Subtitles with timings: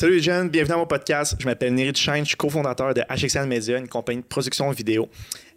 [0.00, 1.34] Salut les jeunes, bienvenue à mon podcast.
[1.40, 5.08] Je m'appelle Neri Duchesne, je suis cofondateur de HXN Media, une compagnie de production vidéo.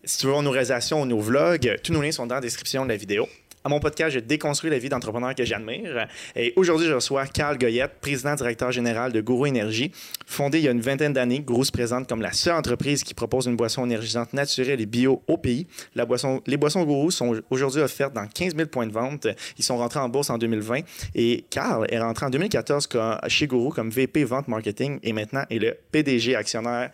[0.03, 2.41] Si tu veux voir nos réalisations ou nos vlogs, tous nos liens sont dans la
[2.41, 3.27] description de la vidéo.
[3.63, 6.07] À mon podcast, je déconstruis la vie d'entrepreneurs que j'admire.
[6.35, 9.91] Et aujourd'hui, je reçois Carl Goyette, président directeur général de Gourou Énergie.
[10.25, 13.13] Fondé il y a une vingtaine d'années, Gourou se présente comme la seule entreprise qui
[13.13, 15.67] propose une boisson énergisante naturelle et bio au pays.
[15.93, 19.27] La boisson, les boissons Gourou sont aujourd'hui offertes dans 15 000 points de vente.
[19.59, 20.79] Ils sont rentrés en bourse en 2020.
[21.13, 22.89] Et Carl est rentré en 2014
[23.27, 26.89] chez Gourou comme VP Vente Marketing et maintenant est le PDG actionnaire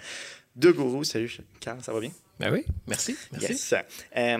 [0.57, 1.05] de Gourou.
[1.05, 1.31] Salut
[1.61, 2.11] Carl, ça va bien?
[2.39, 3.15] Ben oui, merci.
[3.31, 3.47] merci.
[3.53, 3.73] Yes.
[4.15, 4.37] Euh,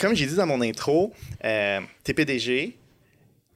[0.00, 1.12] comme j'ai dit dans mon intro,
[1.44, 2.76] euh, tu es PDG,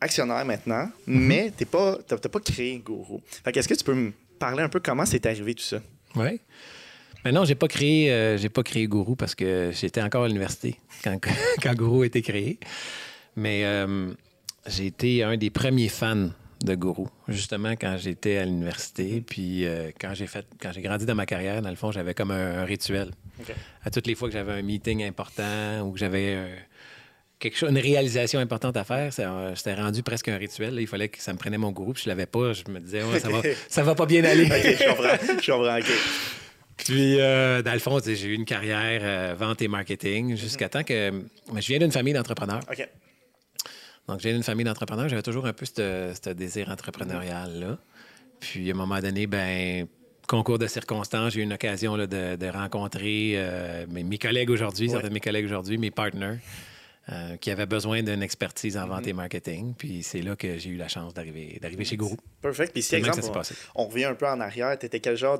[0.00, 3.23] actionnaire maintenant, mais tu n'as pas, pas créé Gourou.
[3.47, 5.81] Est-ce que tu peux me parler un peu comment c'est arrivé tout ça?
[6.15, 6.41] Oui.
[7.25, 10.28] Mais non, j'ai pas créé, euh, j'ai pas créé Gourou parce que j'étais encore à
[10.28, 11.19] l'université quand,
[11.62, 12.59] quand Gourou a été créé.
[13.37, 14.12] Mais euh,
[14.67, 16.28] j'ai été un des premiers fans
[16.62, 19.22] de Gourou, justement quand j'étais à l'université.
[19.27, 22.12] Puis euh, quand j'ai fait, quand j'ai grandi dans ma carrière, dans le fond, j'avais
[22.12, 23.11] comme un, un rituel.
[23.84, 26.56] À toutes les fois que j'avais un meeting important ou que j'avais euh,
[27.38, 30.75] quelque chose, une réalisation importante à faire, euh, c'était rendu presque un rituel.
[30.75, 30.81] là.
[30.81, 32.53] Il fallait que ça me prenait mon gourou, puis je l'avais pas.
[32.53, 34.47] Je me disais, Ouais, ça, va, ça va pas bien aller.
[34.47, 35.41] Je comprends.
[35.43, 35.78] je comprends.
[36.77, 40.83] Puis, euh, dans le fond, j'ai eu une carrière euh, vente et marketing jusqu'à temps
[40.83, 41.10] que.
[41.53, 42.60] mais je viens d'une famille d'entrepreneurs.
[42.71, 42.88] OK.
[44.09, 45.09] Donc, j'ai une famille d'entrepreneurs.
[45.09, 47.78] J'avais toujours un peu ce ce désir entrepreneurial-là.
[48.41, 49.87] Puis, à un moment donné, ben
[50.26, 54.50] concours de circonstances, j'ai eu une occasion là, de, de rencontrer euh, mes, mes collègues
[54.50, 56.38] aujourd'hui, certains de mes collègues aujourd'hui, mes partners,
[57.12, 59.74] euh, qui avaient besoin d'une expertise en vente et marketing.
[59.76, 62.16] Puis, c'est là que j'ai eu la chance d'arriver d'arriver chez Gourou.
[62.40, 62.72] Perfect.
[62.72, 63.54] Puis si, exemple, on, passé.
[63.74, 65.38] on revient un peu en arrière, tu étais quel genre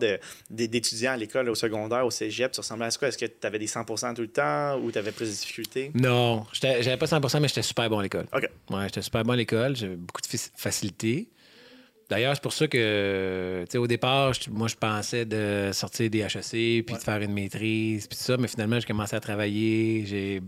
[0.51, 2.53] d'étudiant à l'école, au secondaire, au cégep?
[2.53, 3.09] Tu ressemblais à quoi?
[3.09, 5.91] Est-ce que tu avais des 100% tout le temps ou tu avais plus de difficultés?
[5.95, 8.27] Non, j'avais pas 100% mais j'étais super bon à l'école.
[8.35, 8.47] OK.
[8.71, 9.75] Ouais, j'étais super bon à l'école.
[9.75, 11.29] J'avais beaucoup de faci- facilité.
[12.11, 16.21] D'ailleurs, c'est pour ça que, tu sais, au départ, moi, je pensais de sortir des
[16.21, 20.05] HEC, puis de faire une maîtrise, puis tout ça, mais finalement, j'ai commencé à travailler.
[20.07, 20.43] J'ai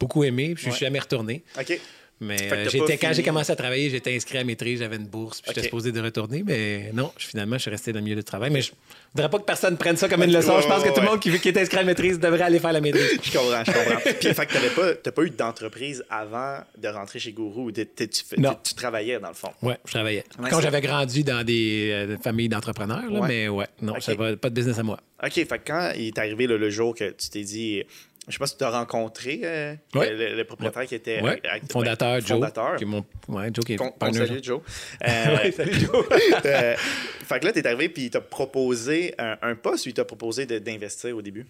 [0.00, 0.78] beaucoup aimé, puis je suis Ouais.
[0.88, 1.44] jamais retourné.
[1.58, 1.80] OK.
[2.20, 5.40] Mais euh, j'étais, quand j'ai commencé à travailler, j'étais inscrit à maîtrise, j'avais une bourse,
[5.40, 8.16] puis j'étais supposé de retourner, mais non, je- finalement, je suis resté dans le milieu
[8.16, 8.50] du travail.
[8.50, 8.72] Mais je
[9.14, 10.56] voudrais pas que personne prenne ça comme une leçon.
[10.56, 12.42] Ouais, je pense ouais, que tout le monde qui, qui est inscrit à maîtrise devrait
[12.42, 13.08] aller faire la maîtrise.
[13.22, 14.00] Je comprends, je comprends.
[14.20, 17.70] Puis, fait que t'avais pas, t'as pas eu d'entreprise avant de rentrer chez Gourou ou
[17.72, 19.50] t'es- t'es- tu, travaillais dans le fond?
[19.62, 20.24] Ouais, je travaillais.
[20.50, 24.00] Quand j'avais grandi dans des euh, familles d'entrepreneurs, là, mais ouais, non, OK.
[24.04, 24.98] j'avais pas de business à moi.
[25.22, 27.84] OK, fait que quand il est arrivé le jour que tu t'es dit,
[28.28, 30.10] je sais pas si tu as rencontré euh, Ouais.
[30.14, 32.28] le, le propriétaire qui était Ouais, euh, fondateur ouais, Joe.
[32.30, 32.76] fondateur.
[32.76, 34.26] Qui est mon, ouais, Joe qui est qu'on partner.
[34.26, 34.60] salue, Joe.
[35.06, 36.06] Euh, salut, Joe.
[36.44, 39.88] euh, fait que là, tu es arrivé puis il t'a proposé un, un poste ou
[39.90, 41.46] il t'a proposé d'investir au début?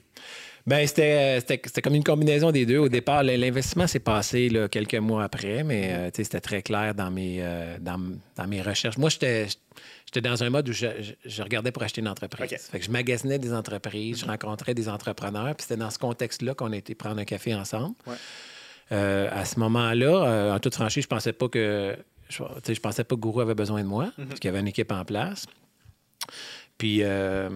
[0.68, 2.76] Ben, c'était, euh, c'était, c'était comme une combinaison des deux.
[2.76, 7.10] Au départ, l'investissement s'est passé là, quelques mois après, mais euh, c'était très clair dans
[7.10, 7.98] mes, euh, dans,
[8.36, 8.98] dans mes recherches.
[8.98, 9.46] Moi, j'étais,
[10.04, 12.52] j'étais dans un mode où je, regardais pour acheter une entreprise.
[12.52, 12.58] OK.
[12.58, 16.52] Fait que je magasinais des entreprises, je rencontrais des entrepreneurs, puis c'était dans ce contexte-là
[16.52, 17.94] qu'on a été prendre un café ensemble.
[18.06, 18.16] Ouais.
[18.92, 21.96] Euh, à ce moment-là, en toute franchise, je pensais pas que
[22.28, 24.92] je, pensais pas que Gourou avait besoin de moi, parce qu'il y avait une équipe
[24.92, 25.46] en place.
[26.78, 27.48] Puis euh,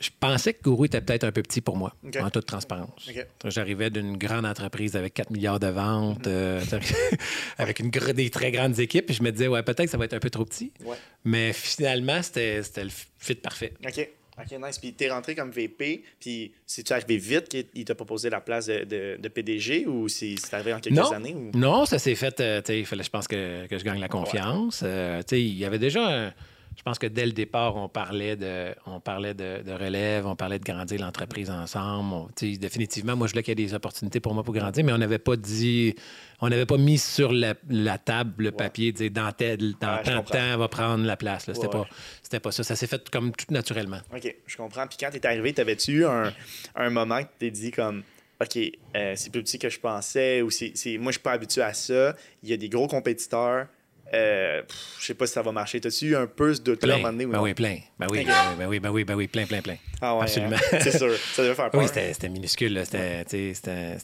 [0.00, 3.10] je pensais que Gourou était peut-être un peu petit pour moi, en toute transparence.
[3.44, 6.62] J'arrivais d'une grande entreprise avec 4 milliards de ventes, euh,
[7.58, 10.06] avec une, des très grandes équipes, puis je me disais, ouais, peut-être que ça va
[10.06, 10.72] être un peu trop petit.
[10.82, 10.96] Ouais.
[11.24, 13.74] Mais finalement, c'était le fit parfait.
[13.86, 14.08] OK.
[14.38, 14.78] OK, nice.
[14.78, 18.84] Puis t'es rentré comme VP, puis c'est-tu arrivé vite qu'il t'a proposé la place de,
[18.84, 21.34] de- de PDG ou c'est c'est arrivé en quelques non, années?
[21.34, 21.50] Ou...
[21.54, 22.40] non, ça s'est fait.
[22.40, 24.78] euh, tu sais, il fallait, je pense, que, que je gagne la confiance.
[24.78, 26.32] Tu sais, il y avait déjà un,
[26.76, 30.34] je pense que dès le départ, on parlait de, on parlait de, de relève, on
[30.36, 32.12] parlait de grandir l'entreprise ensemble.
[32.14, 34.82] On- tu définitivement, moi, je voulais qu'il y ait des opportunités pour moi pour grandir,
[34.84, 35.94] mais on n'avait pas dit,
[36.40, 40.02] on n'avait pas mis sur la, la table le papier, dire dans tel, dans Ouais,
[40.04, 41.44] je tant de temps, va prendre la place.
[41.46, 41.88] C'était Ouais, pas,
[42.22, 42.62] c'était pas ça.
[42.64, 44.00] Ça s'est fait comme tout naturellement.
[44.14, 44.86] OK, je comprends.
[44.86, 46.32] Puis quand t'es arrivé, t'avais-tu eu un,
[46.76, 48.02] un moment que tu t'es dit comme
[48.42, 48.56] OK,
[48.96, 51.74] euh, c'est plus petit que je pensais ou c'est- moi je suis pas habitué à
[51.74, 52.16] ça.
[52.42, 53.66] Il y a des gros compétiteurs.
[54.12, 54.62] Euh,
[54.98, 55.80] je sais pas si ça va marcher.
[55.80, 57.44] T'as-tu eu un peu ce doute-là à un moment donné ou Ben non?
[57.44, 57.78] oui, plein.
[57.98, 59.76] Ben oui, ben oui, ben oui, ben oui, ben oui, plein, plein, plein.
[60.00, 60.56] Ah ouais, Absolument.
[60.56, 60.78] hein?
[60.80, 61.14] c'est sûr.
[61.32, 61.80] Ça devait faire peur.
[61.80, 62.80] Oui, c'était minuscule.
[62.84, 63.22] C'était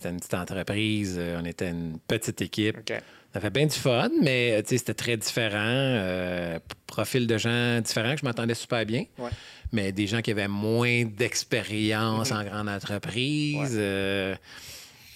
[0.08, 1.16] une petite entreprise.
[1.18, 2.76] Euh, On était une petite équipe.
[3.34, 5.58] Ça fait bien du fun, mais euh, c'était très différent.
[5.60, 9.04] Euh, profil de gens différents que je m'entendais super bien.
[9.18, 9.28] Ouais.
[9.72, 13.72] Mais des gens qui avaient moins d'expérience en grande entreprise.
[13.74, 14.34] Euh,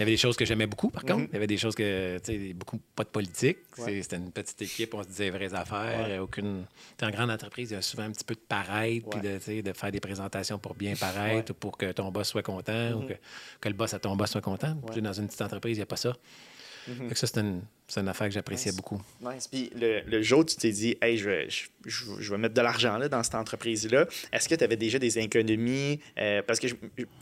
[0.01, 1.19] il y avait des choses que j'aimais beaucoup, par contre.
[1.19, 1.27] Mhm.
[1.31, 3.59] Il y avait des choses que, tu sais, beaucoup, pas de politique.
[3.77, 4.01] Ouais.
[4.01, 6.09] C'était une petite équipe, on se disait vraies affaires.
[6.09, 6.19] Ouais.
[6.19, 6.65] Aucune...
[7.03, 9.73] En grande entreprise, il y a souvent un petit peu de paraître, puis de, de
[9.75, 13.09] faire des présentations pour bien paraître, ou pour que ton boss soit content, ou Mhm.
[13.09, 13.15] que,
[13.61, 14.75] que le boss à ton boss soit content.
[15.01, 16.17] Dans une petite entreprise, il n'y a pas ça.
[16.87, 17.61] Fait que ça, c'est une,
[17.93, 18.77] c'est une affaire que j'appréciais Nice.
[18.77, 19.01] beaucoup.
[19.21, 19.49] Nice.
[19.49, 22.39] Puis le, le jour où tu t'es dit, hey, je vais, je, je- je vais
[22.39, 25.99] mettre de l'argent là, dans cette entreprise-là, est-ce que tu avais déjà des économies?
[26.19, 26.75] Euh, parce que je,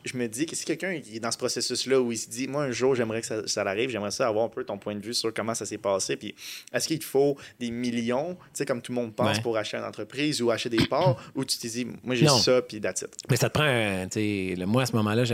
[0.05, 2.65] je me dis que si quelqu'un est dans ce processus-là où il se dit, moi,
[2.65, 5.01] un jour, j'aimerais que ça, ça arrive, j'aimerais ça avoir un peu ton point de
[5.05, 6.17] vue sur comment ça s'est passé.
[6.17, 6.35] Puis
[6.73, 9.43] est-ce qu'il te faut des millions, tu sais, comme tout le monde pense, Ouais.
[9.43, 12.61] pour acheter une entreprise ou acheter des parts, ou tu t'es dit, moi, j'ai ça,
[12.63, 13.09] puis that's it?
[13.31, 15.25] Mais ça te prend, tu sais, moi, à ce moment-là,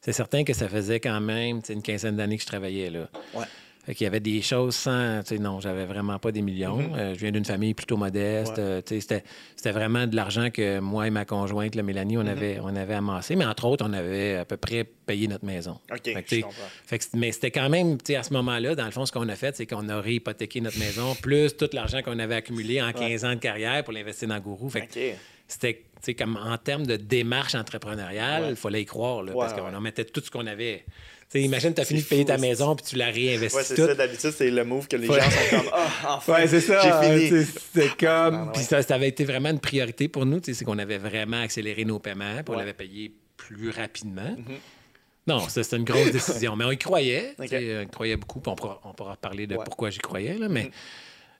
[0.00, 3.08] c'est certain que ça faisait quand même une quinzaine d'années que je travaillais là.
[3.34, 3.44] Ouais.
[3.94, 5.20] Qu'il y avait des choses sans.
[5.22, 6.78] Tu sais, non, j'avais vraiment pas des millions.
[6.94, 8.52] Euh, je viens d'une famille plutôt modeste.
[8.52, 8.56] Mm-hmm.
[8.56, 8.62] Ouais.
[8.62, 9.22] Euh, tu sais,
[9.56, 12.28] c'était, vraiment de l'argent que moi et ma conjointe, la Mélanie, on, Mm-hmm.
[12.28, 13.34] avait, on avait amassé.
[13.36, 15.78] Mais entre autres, on avait à peu près payé notre maison.
[15.90, 16.62] OK, Fait que, tu je sais, comprends.
[16.86, 19.28] fait que c'est- mais c'était quand même, à ce moment-là, dans le fond, ce qu'on
[19.28, 22.92] a fait, c'est qu'on a réhypothéqué notre maison, plus tout l'argent qu'on avait accumulé en
[22.92, 24.68] 15 ans de carrière pour l'investir dans Gourou.
[24.68, 24.86] Fait
[25.50, 28.54] c'était, comme en termes de démarche entrepreneuriale, il Ouais.
[28.54, 30.84] fallait y croire, là, parce qu'on en mettait tout ce qu'on avait.
[31.30, 33.10] Tu sais, imagine, tu as fini de C'est payer ta c'est- maison, puis tu l'as
[33.10, 33.94] réinvesti Ouais, c'est ça.
[33.94, 35.20] D'habitude, c'est le move que les Ouais.
[35.20, 36.80] gens sont comme, ah, enfin, Ouais, c'est ça.
[37.02, 37.28] j'ai fini.
[37.44, 37.44] sais,
[37.74, 38.34] C'était comme.
[38.34, 38.52] Ah, ouais.
[38.54, 40.40] Puis ça, ça avait été vraiment une priorité pour nous.
[40.42, 42.52] C'est qu'on avait vraiment accéléré nos paiements, puis on.
[42.54, 42.58] Mm-hmm.
[42.58, 44.34] l'avait payé plus rapidement.
[45.26, 46.56] Non, ça, c'était une grosse décision.
[46.56, 47.34] Mais on y croyait.
[47.38, 48.40] On y croyait beaucoup.
[48.40, 49.54] Puis on pourra, on pourra reparler de.
[49.56, 49.64] Mm-hmm.
[49.64, 50.38] pourquoi j'y croyais.
[50.38, 50.70] Là, mais.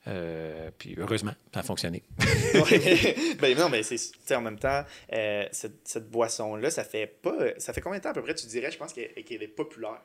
[0.06, 2.02] Euh, puis heureusement, ça a fonctionné.
[3.40, 7.58] Ben non, mais c'est en même temps, euh, cette, cette boisson-là, ça fait pas.
[7.58, 9.48] Ça fait combien de temps à peu près, tu dirais, je pense qu'elle qu'elle est
[9.48, 10.00] populaire?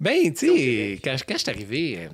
[0.00, 2.08] Ben, tu sais, quand, quand je suis arrivé, euh,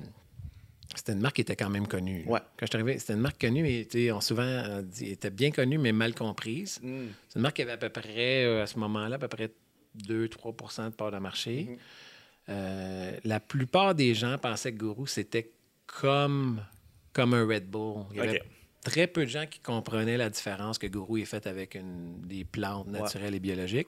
[0.95, 2.23] c'était une marque qui était quand même connue.
[2.25, 2.39] Ouais.
[2.57, 5.29] Quand je suis arrivé, c'était une marque connue, mais tu sais, on souvent dit, était
[5.29, 6.79] bien connue, mais mal comprise.
[6.81, 7.07] Mm.
[7.27, 9.51] C'est une marque qui avait à peu près, à ce moment-là, à peu près
[10.07, 11.77] 2-3% de part de marché.
[12.47, 13.19] Mm-hmm.
[13.23, 15.51] La plupart des gens pensaient que Gourou, c'était
[15.87, 16.61] comme,
[17.13, 18.05] comme un Red Bull.
[18.11, 18.41] Il y avait
[18.83, 22.43] très peu de gens qui comprenaient la différence que Gourou est fait avec une- des
[22.45, 23.87] plantes naturelles et biologiques.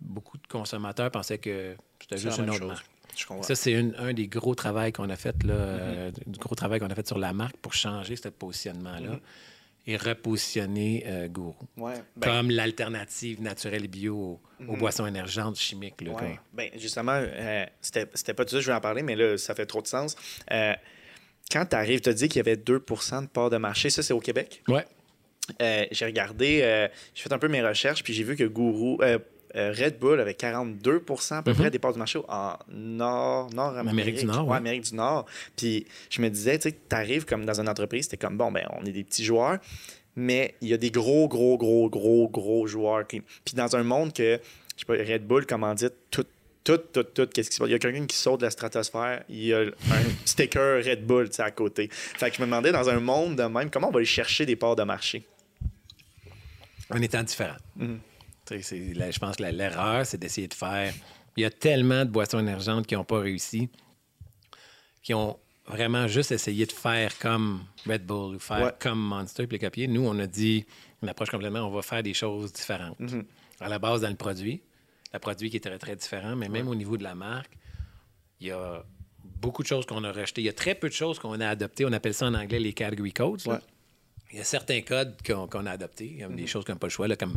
[0.00, 2.68] Beaucoup de consommateurs pensaient que c'était juste une autre chose.
[2.68, 2.86] marque.
[3.42, 5.80] Ça, c'est un des gros travaux qu'on a fait, là, Mm-hmm.
[5.80, 9.20] euh, du gros travail qu'on a fait sur la marque pour changer ce positionnement-là Mm-hmm.
[9.88, 11.94] et repositionner euh, Gourou Ouais.
[12.16, 16.00] Ben, comme l'alternative naturelle et bio aux, aux boissons énergentes chimiques.
[16.02, 16.16] Là, ouais.
[16.18, 19.16] comme- Ben, justement, euh, c'était c'était pas tout ça que je voulais en parler, mais
[19.16, 20.16] là, ça fait trop de sens.
[20.50, 20.72] Euh,
[21.50, 23.90] quand tu arrives, tu as dit qu'il y avait 2% de part de marché.
[23.90, 24.62] Ça, c'est au Québec?
[24.68, 24.84] Ouais.
[25.60, 28.98] Euh, j'ai regardé, euh, j'ai fait un peu mes recherches, puis j'ai vu que Gourou,
[29.02, 29.18] euh,
[29.52, 33.88] Red Bull avait 42 à peu près des parts du marché en Nord, Nord Mhm.
[33.88, 34.56] Amérique du Nord, Ouais.
[34.56, 35.26] Amérique du Nord.
[35.56, 38.52] Puis je me disais, tu sais, tu arrives comme dans une entreprise, t'es comme, bon,
[38.52, 39.58] ben, on est des petits joueurs,
[40.14, 43.04] mais il y a des gros, gros, gros, gros, gros joueurs.
[43.08, 44.38] qui- Puis dans un monde que,
[44.76, 45.90] je sais pas, Red Bull, comment dire,
[46.64, 47.68] tout, tout, tout, qu'est-ce qui se passe?
[47.68, 51.06] Il y a quelqu'un qui saute de la stratosphère, il y a un sticker Red
[51.06, 51.88] Bull, à côté.
[51.90, 54.44] Fait que je me demandais, dans un monde de même, comment on va aller chercher
[54.46, 55.26] des parts de marché?
[56.90, 57.56] En étant différent.
[57.76, 58.00] Mhm.
[58.50, 60.92] Je pense que l'erreur, c'est d'essayer de faire.
[61.36, 63.68] Il y a tellement de boissons énergentes qui n'ont pas réussi,
[65.02, 65.38] qui ont
[65.68, 68.72] vraiment juste essayé de faire comme Red Bull ou faire Ouais.
[68.80, 69.86] comme Monster puis les copier.
[69.86, 70.66] Nous, on a dit
[71.00, 72.98] une approche complètement, on va faire des choses différentes.
[72.98, 73.24] Mhm.
[73.60, 74.60] À la base, dans le produit,
[75.12, 77.50] le produit qui est très, très différent, mais même au niveau de la marque,
[78.40, 78.84] il y a
[79.42, 80.40] beaucoup de choses qu'on a rejetées.
[80.42, 81.84] Il y a très peu de choses qu'on a adoptées.
[81.84, 83.42] On appelle ça en anglais les category codes.
[83.46, 83.56] Ouais.
[84.32, 86.06] Il y a certains codes qu'on a adoptés.
[86.14, 87.34] Il y a des choses qu'on n'a pas le choix, là, comme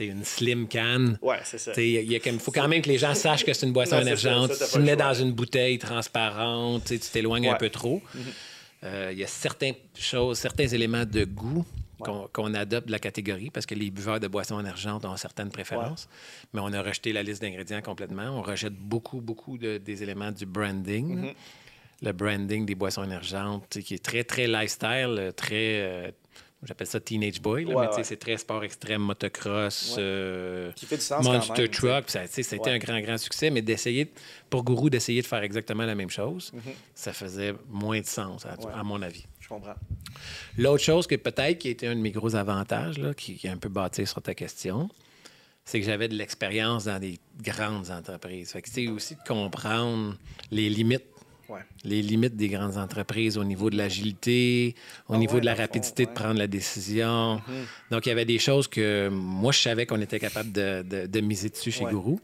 [0.00, 1.16] une slim can.
[1.20, 1.72] Ouais, c'est ça.
[1.76, 3.96] Il y a comme- faut quand même que les gens sachent que c'est une boisson
[3.96, 4.52] Non, ça, énergente.
[4.54, 8.00] ça, tu le mets dans une bouteille transparente, tu t'éloignes un peu trop.
[8.84, 11.66] Euh, Il y a certaines choses, certains éléments de goût
[12.00, 16.08] qu'on adopte de la catégorie parce que les buveurs de boissons énergentes ont certaines préférences.
[16.52, 18.24] Mais on a rejeté la liste d'ingrédients complètement.
[18.38, 21.34] On rejette beaucoup, beaucoup de- des éléments du branding.
[22.02, 25.80] le branding des boissons énergentes, qui est très, très lifestyle, euh, très.
[25.82, 26.10] euh,
[26.62, 28.04] J'appelle ça teenage boy, là, Ouais, mais ouais.
[28.04, 30.02] c'est très sport extrême, motocross, Ouais.
[30.02, 31.70] euh, Qui fait du sens quand Monster même.
[31.70, 32.04] Truck.
[32.10, 32.70] Ça, Ouais.
[32.70, 34.10] un grand, grand succès, mais d'essayer,
[34.50, 36.52] pour Gourou, d'essayer de faire exactement la même chose,
[36.94, 39.24] ça faisait moins de sens, à mon avis.
[39.50, 39.74] Comprends.
[40.56, 43.50] L'autre chose que peut-être qui était un de mes gros avantages, là, qui, qui est
[43.50, 44.88] un peu bâti sur ta question,
[45.64, 48.52] c'est que j'avais de l'expérience dans des grandes entreprises.
[48.52, 50.16] Fait que c'est aussi de comprendre
[50.50, 51.04] les limites.
[51.48, 51.60] Ouais.
[51.82, 54.76] Les limites des grandes entreprises au niveau de l'agilité,
[55.08, 57.42] au Ah niveau ouais, de la fond, rapidité de prendre la décision.
[57.90, 61.06] Donc, il y avait des choses que moi, je savais qu'on était capable de, de-
[61.06, 61.84] de miser dessus chez.
[61.86, 62.20] Gourou,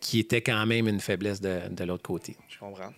[0.00, 2.36] qui était quand même une faiblesse de, de l'autre côté.
[2.48, 2.92] Je comprends.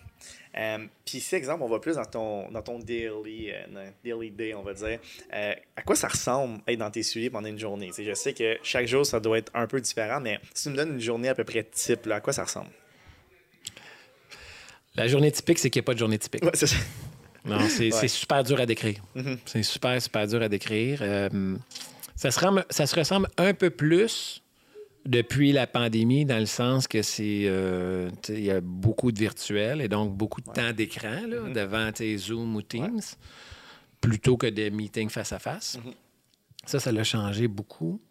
[0.57, 4.53] Euh, Puis ici, exemple, on va plus dans ton, dans ton daily, euh, daily day,
[4.55, 4.99] on va dire.
[5.33, 7.87] Euh, à quoi ça ressemble être dans tes souliers pendant une journée?
[7.87, 10.63] Tu sais, je sais que chaque jour, ça doit être un peu différent, mais si
[10.63, 12.69] tu me donnes une journée à peu près type, là, à quoi ça ressemble?
[14.95, 16.43] La journée typique, c'est qu'il n'y a pas de journée typique.
[16.43, 16.77] Ouais, c'est ça.
[17.45, 18.07] Non, c'est Ouais.
[18.07, 18.99] super dur à décrire.
[19.15, 19.37] Mhm.
[19.45, 20.99] C'est super, super dur à décrire.
[22.15, 24.41] Ça, se rem- ça se ressemble un peu plus
[25.07, 29.81] depuis la pandémie, dans le sens que c'est euh, il y a beaucoup de virtuel
[29.81, 32.99] et donc beaucoup de temps d'écran là, devant tes Zoom ou Teams,
[34.01, 35.77] plutôt que des meetings face à face.
[36.65, 38.01] Ça, ça l'a changé beaucoup.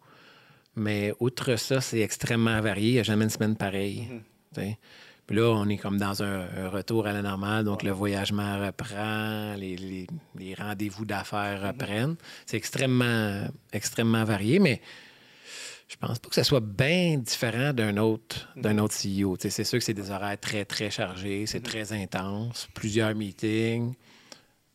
[0.75, 2.89] Mais outre ça, c'est extrêmement varié.
[2.89, 4.07] Il n'y a jamais une semaine pareille.
[4.53, 4.77] sais.
[5.25, 7.65] Puis là, on est comme dans un, un retour à la normale.
[7.65, 12.15] Donc, le voyagement reprend, les, les- les rendez-vous d'affaires reprennent.
[12.45, 14.81] C'est extrêmement, extrêmement varié, mais
[15.87, 19.37] je pense pas que ce soit bien différent d'un autre, d'un autre CEO.
[19.39, 23.93] C'est sûr que c'est des horaires très, très chargés, c'est très intense, plusieurs meetings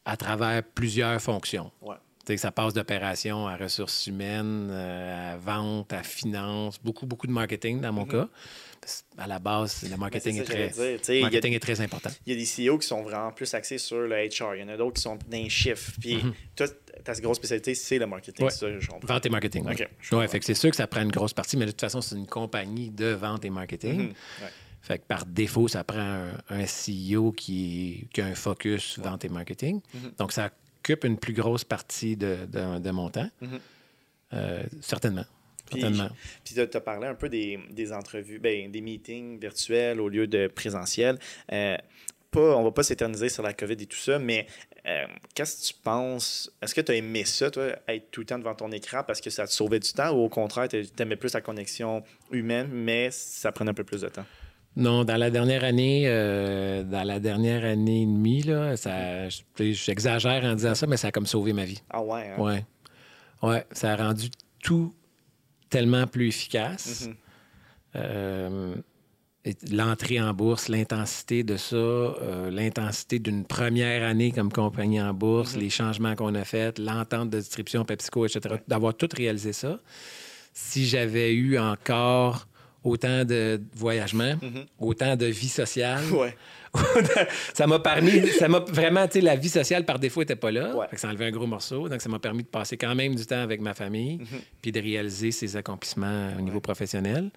[0.04, 1.70] à travers plusieurs fonctions.
[1.80, 1.96] Ouais.
[2.26, 7.32] Sais, ça passe d'opération à ressources humaines, euh, à vente, à finance, beaucoup, beaucoup de
[7.32, 8.18] marketing dans mon cas.
[8.18, 8.71] Parce que
[9.16, 10.44] À la base, le marketing, Mhm.
[10.46, 11.18] c'est est, ça très, dire.
[11.18, 12.10] A- marketing est très important.
[12.26, 14.54] Il y a des CEO qui sont vraiment plus axés sur le HR.
[14.56, 15.92] Il y en a d'autres qui sont dans les chiffres.
[16.00, 16.20] Puis
[16.56, 16.66] toi,
[17.04, 18.44] ta grosse spécialité, c'est le marketing.
[18.46, 18.50] Ouais.
[18.50, 18.66] Ça.
[19.02, 19.62] Vente et marketing.
[19.62, 20.28] OK, Ouais, comprends.
[20.28, 22.16] fait que c'est sûr que ça prend une grosse partie, mais de toute façon, c'est
[22.16, 24.08] une compagnie de vente et marketing.
[24.08, 24.12] Mhm.
[24.80, 29.24] Fait que par défaut, ça prend un, un CEO qui, qui a un focus vente
[29.24, 29.80] et marketing.
[29.94, 30.12] Mhm.
[30.18, 33.30] Donc, ça occupe une plus grosse partie de, de- de mon temps.
[33.40, 33.60] Mhm.
[34.34, 35.24] Euh, certainement.
[35.70, 35.80] Puis,
[36.44, 40.26] puis tu as parlé un peu des, des entrevues, ben, des meetings virtuels au lieu
[40.26, 41.18] de présentiel.
[41.52, 41.76] Euh,
[42.30, 44.46] pas, on va pas s'éterniser sur la COVID et tout ça, mais
[44.86, 45.04] euh,
[45.34, 46.50] qu'est-ce que tu penses?
[46.62, 49.20] Est-ce que tu as aimé ça, toi, être tout le temps devant ton écran parce
[49.20, 52.68] que ça te sauvait du temps ou au contraire, tu aimais plus la connexion humaine,
[52.72, 54.24] mais ça prenait un peu plus de temps?
[54.74, 59.42] Non, dans la dernière année, euh, dans la dernière année et demie, là, ça, je-
[59.72, 61.82] j'exagère en disant ça, mais ça a comme sauvé ma vie.
[61.90, 62.40] Ah ouais, hein?
[62.42, 62.64] Ouais.
[63.42, 64.30] Ouais, ça a rendu
[64.62, 64.94] tout
[65.72, 67.08] tellement plus efficace.
[67.08, 67.14] Mhm.
[67.96, 68.74] Euh,
[69.72, 75.56] L'entrée en bourse, l'intensité de ça, euh, l'intensité d'une première année comme compagnie en bourse,
[75.56, 79.80] les changements qu'on a faits, l'entente de distribution PepsiCo, etc., d'avoir tout réalisé ça.
[80.54, 82.46] Si j'avais eu encore
[82.84, 84.34] autant de voyagements,
[84.78, 86.34] autant de vie sociale, Ouais.
[87.54, 90.50] ça m'a permis, ça m'a vraiment, tu sais, la vie sociale par défaut n'était pas
[90.50, 90.74] là.
[90.74, 90.86] Ouais.
[90.88, 91.88] Fait que ça enlevait un gros morceau.
[91.88, 94.20] Donc, ça m'a permis de passer quand même du temps avec ma famille,
[94.62, 97.30] puis de réaliser ces accomplissements au niveau professionnel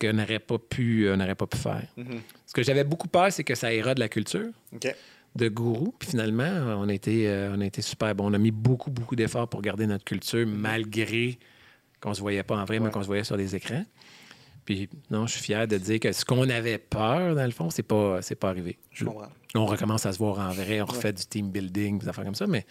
[0.00, 1.82] qu'on n'aurait pas pu, on n'aurait pas pu faire.
[2.46, 4.48] Ce que j'avais beaucoup peur, c'est que ça érode la culture
[5.36, 5.92] de gourou.
[5.98, 8.30] Puis finalement, on a été, euh, on a été super bon.
[8.30, 11.38] On a mis beaucoup, beaucoup d'efforts pour garder notre culture, malgré
[12.00, 13.84] qu'on se voyait pas en vrai, mais qu'on se voyait sur des écrans.
[14.64, 17.70] Puis non, je suis fier de dire que ce qu'on avait peur, dans le fond,
[17.70, 18.78] c'est pas, c'est pas arrivé.
[18.92, 19.28] Je comprends.
[19.54, 22.34] On recommence à se voir en vrai, on refait du team building, des affaires comme
[22.36, 22.64] ça, mais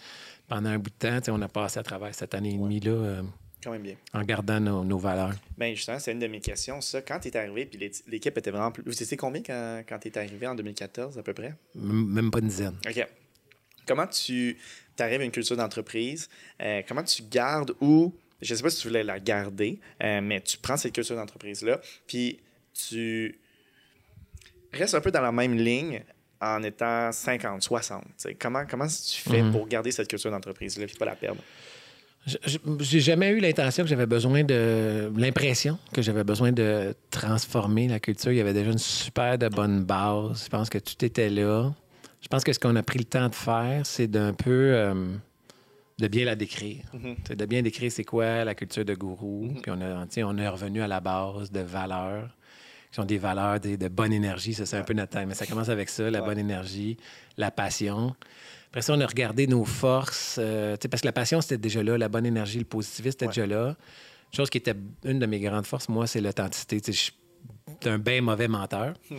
[0.48, 2.90] pendant un bout de temps, on a passé à travers cette année et demie là,
[2.92, 3.22] euh,
[3.62, 3.96] Quand même bien.
[4.14, 5.34] en gardant nos, nos valeurs.
[5.58, 6.80] Ben justement, c'est une de mes questions.
[6.80, 8.82] Ça, quand tu es arrivé, puis l'é- l'équipe était vraiment plus.
[8.86, 11.54] Vous étiez combien quand, quand tu es arrivé en 2014 à peu près?
[11.74, 12.76] M- même pas une dizaine.
[12.88, 13.06] OK.
[13.86, 14.56] Comment tu
[14.98, 16.28] arrives à une culture d'entreprise?
[16.62, 20.20] Euh, comment tu gardes ou, je ne sais pas si tu voulais la garder, euh,
[20.22, 22.40] mais tu prends cette culture d'entreprise-là, puis
[22.74, 23.38] tu
[24.72, 26.02] restes un peu dans la même ligne
[26.40, 28.02] en étant 50, 60.
[28.02, 28.34] tu sais.
[28.34, 29.52] Comment, comment tu fais Mhm.
[29.52, 31.42] pour garder cette culture d'entreprise-là et pas la perdre?
[32.80, 35.10] J'ai jamais eu l'intention que j'avais besoin de.
[35.16, 38.30] l'impression que j'avais besoin de transformer la culture.
[38.30, 40.44] Il y avait déjà une super de bonne base.
[40.44, 41.72] Je pense que tout était là.
[42.20, 44.50] Je pense que ce qu'on a pris le temps de faire, c'est d'un peu.
[44.74, 44.94] euh,
[46.00, 46.84] de bien la décrire.
[47.26, 49.48] C'est De bien décrire c'est quoi la culture de gourou.
[49.62, 52.28] Puis on, a, on est revenu à la base de valeurs,
[52.90, 54.54] qui sont des valeurs de, de bonne énergie.
[54.54, 55.28] Ça, c'est un peu notre thème.
[55.28, 56.26] Mais ça commence avec ça, la Ouais.
[56.28, 56.96] bonne énergie,
[57.36, 58.14] la passion.
[58.68, 61.98] Après ça, on a regardé nos forces, euh, parce que la passion, c'était déjà là,
[61.98, 63.32] la bonne énergie, le positivisme, c'était Ouais.
[63.32, 63.76] déjà là.
[64.34, 66.80] Chose qui était une de mes grandes forces, moi, c'est l'authenticité.
[67.82, 68.94] Je un bien mauvais menteur.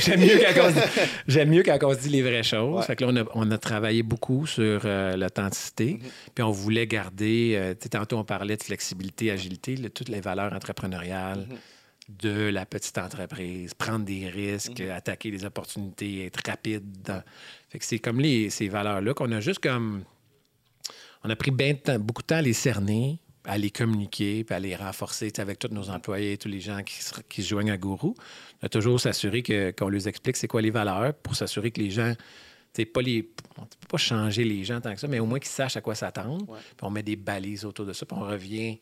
[0.00, 2.76] J'aime mieux quand on se dit, j'aime mieux quand on se dit les vraies choses.
[2.78, 2.82] Ouais.
[2.84, 5.94] Fait que là, on a, on a travaillé beaucoup sur euh, l'authenticité.
[5.94, 6.00] Mhm.
[6.34, 10.52] Puis on voulait garder, euh, tantôt on parlait de flexibilité, agilité, là, toutes les valeurs
[10.52, 11.56] entrepreneuriales Mhm.
[12.22, 14.90] de la petite entreprise, prendre des risques, Mhm.
[14.90, 16.84] attaquer des opportunités, être rapide.
[17.04, 17.22] dans-
[17.70, 20.04] Fait que c'est comme les, ces valeurs-là qu'on a juste comme...
[21.24, 24.44] On a pris bien de temps- beaucoup de temps à les cerner, à les communiquer,
[24.44, 27.48] puis à les renforcer avec tous nos employés, tous les gens qui se, qui se
[27.48, 28.14] joignent à Gourou.
[28.62, 31.90] On a toujours s'assurer qu'on leur explique c'est quoi les valeurs pour s'assurer que les
[31.90, 32.14] gens,
[32.92, 35.38] pas les, on ne peut pas changer les gens tant que ça, mais au moins
[35.38, 36.46] qu'ils sachent à quoi s'attendre.
[36.46, 38.78] Puis on met des balises autour de ça, puis on revient,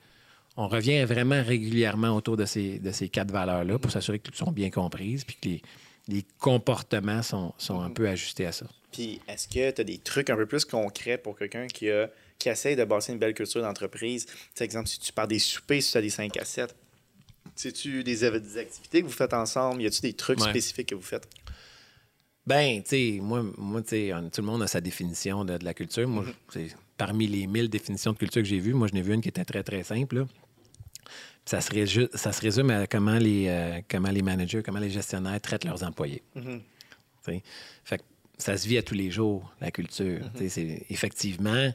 [0.57, 4.52] on revient vraiment régulièrement autour de ces, de ces quatre valeurs-là pour s'assurer qu'elles sont
[4.52, 5.62] bien comprises, puis que les,
[6.09, 8.66] les comportements sont, sont un peu ajustés à ça.
[8.92, 12.11] Puis, est-ce que tu as des trucs un peu plus concrets pour quelqu'un qui, a,
[12.42, 14.26] qui essaye de bâtir une belle culture d'entreprise?
[14.26, 16.75] Tu sais, exemple, si tu pars des soupers, si tu as des 5 à 7,
[17.54, 19.82] sais-tu des, des activités que vous faites ensemble?
[19.82, 20.50] Y a-tu des trucs Ouais.
[20.50, 21.28] spécifiques que vous faites?
[22.46, 25.75] Ben, tu sais, moi, moi tu tout le monde a sa définition de, de la
[25.75, 26.08] culture.
[26.08, 29.14] Moi, c'est- parmi les mille définitions de culture que j'ai vues, moi, je n'ai vu
[29.14, 30.16] une qui était très, très simple.
[30.16, 30.26] là.
[31.44, 34.90] Ça se, réju- ça se résume à comment les, euh, comment les managers, comment les
[34.90, 36.22] gestionnaires traitent leurs employés.
[36.34, 37.40] Tu.
[37.84, 38.02] Fait que
[38.38, 40.20] ça se vit à tous les jours, la culture.
[40.37, 41.72] Tu c'est- Effectivement,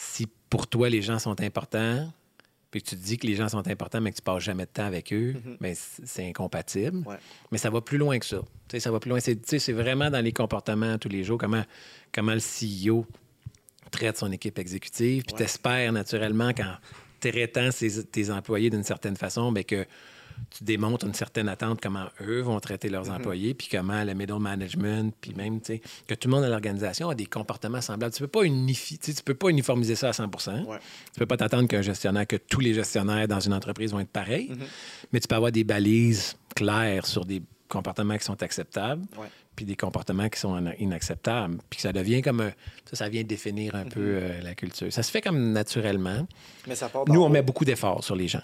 [0.00, 2.10] si pour toi, les gens sont importants,
[2.70, 4.64] puis que tu te dis que les gens sont importants, mais que tu passes jamais
[4.64, 6.98] de temps avec eux, ben, c- c'est incompatible.
[7.06, 7.16] Ouais.
[7.50, 8.40] Mais ça va plus loin que ça.
[8.78, 9.18] Ça va plus loin.
[9.20, 11.64] C'est, vraiment dans les comportements tous les jours, comment,
[12.12, 13.06] comment le CEO
[13.90, 15.24] traite son équipe exécutive.
[15.24, 15.38] Puis Ouais.
[15.38, 16.74] t'espères naturellement qu'en
[17.20, 19.84] traitant ses- tes employés d'une certaine façon, ben que
[20.50, 24.38] tu démontres une certaine attente comment eux vont traiter leurs employés, puis comment le middle
[24.38, 28.14] management, puis même, que tout le monde dans l'organisation a des comportements semblables.
[28.14, 30.24] Tu peux pas unifier, tu peux pas uniformiser ça à 100
[30.66, 30.78] Ouais.
[31.12, 34.08] Tu peux pas t'attendre qu'un gestionnaire, que tous les gestionnaires dans une entreprise vont être
[34.10, 34.50] pareils,
[35.12, 39.28] mais tu peux avoir des balises claires sur des comportements qui sont acceptables, Ouais.
[39.58, 42.52] Puis des comportements qui sont ina- inacceptables, puis que ça devient comme un,
[42.88, 44.92] ça, ça vient définir un peu euh, la culture.
[44.92, 46.28] Ça se fait comme naturellement.
[46.68, 48.42] Mais ça part Nous, on met beaucoup d'efforts sur les gens.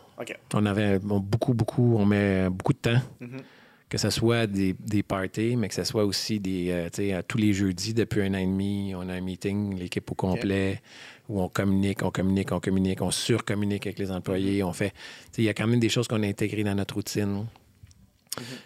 [0.55, 3.01] On avait beaucoup, beaucoup, on met beaucoup de temps.
[3.21, 3.43] Mhm.
[3.89, 6.71] Que ce soit des, des parties, mais que ce soit aussi des.
[6.73, 9.79] euh, tu sais, tous les jeudis, depuis un an et demi, on a un meeting,
[9.79, 10.83] l'équipe au complet,
[11.29, 14.65] où on communique, on communique, on communique, on surcommunique avec les employés.
[14.65, 14.91] On fait.
[14.91, 14.97] tu
[15.31, 17.47] sais, Il y a quand même des choses qu'on a intégrées dans notre routine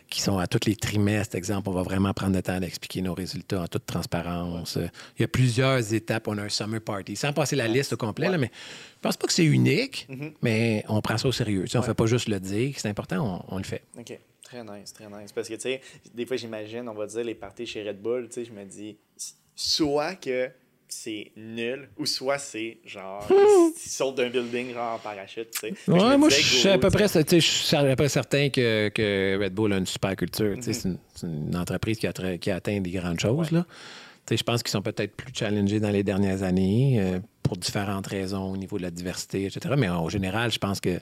[0.09, 3.15] qui sont à tous les trimestres, exemple, on va vraiment prendre le temps d'expliquer nos
[3.15, 4.77] résultats en toute transparence.
[5.19, 6.29] Il y a plusieurs étapes.
[6.29, 7.17] On a un summer party.
[7.17, 10.09] Sans passer la liste au complet, là, mais je pense pas que c'est unique,
[10.43, 11.65] mais on prend ça au sérieux.
[11.75, 12.75] On ne fait pas juste le dire.
[12.77, 13.83] C'est important, on, on le fait.
[13.99, 14.19] OK.
[14.43, 15.31] Très nice, très nice.
[15.33, 15.83] Parce que, tu sais,
[16.15, 18.65] des fois, j'imagine, on va dire, les parties chez Red Bull, tu sais, je me
[18.65, 18.97] dis,
[19.55, 20.51] soit que
[20.89, 25.59] c'est nul, ou soit c'est genre, ils, ils sautent d'un building, genre en parachute, tu
[25.61, 25.75] sais.
[25.91, 28.49] Ouais, moi, je suis à peu près, tu sais, je suis à peu près certain
[28.49, 30.55] que, que Red Bull a une super culture.
[30.57, 33.51] Tu sais, C'est une, entreprise qui a, qui a atteint des grandes choses.
[33.51, 33.65] là.
[34.27, 37.57] Tu sais, Je pense qu'ils sont peut-être plus challengés dans les dernières années euh, pour
[37.57, 39.75] différentes raisons au niveau de la diversité, etc.
[39.79, 40.99] Mais en général, je pense que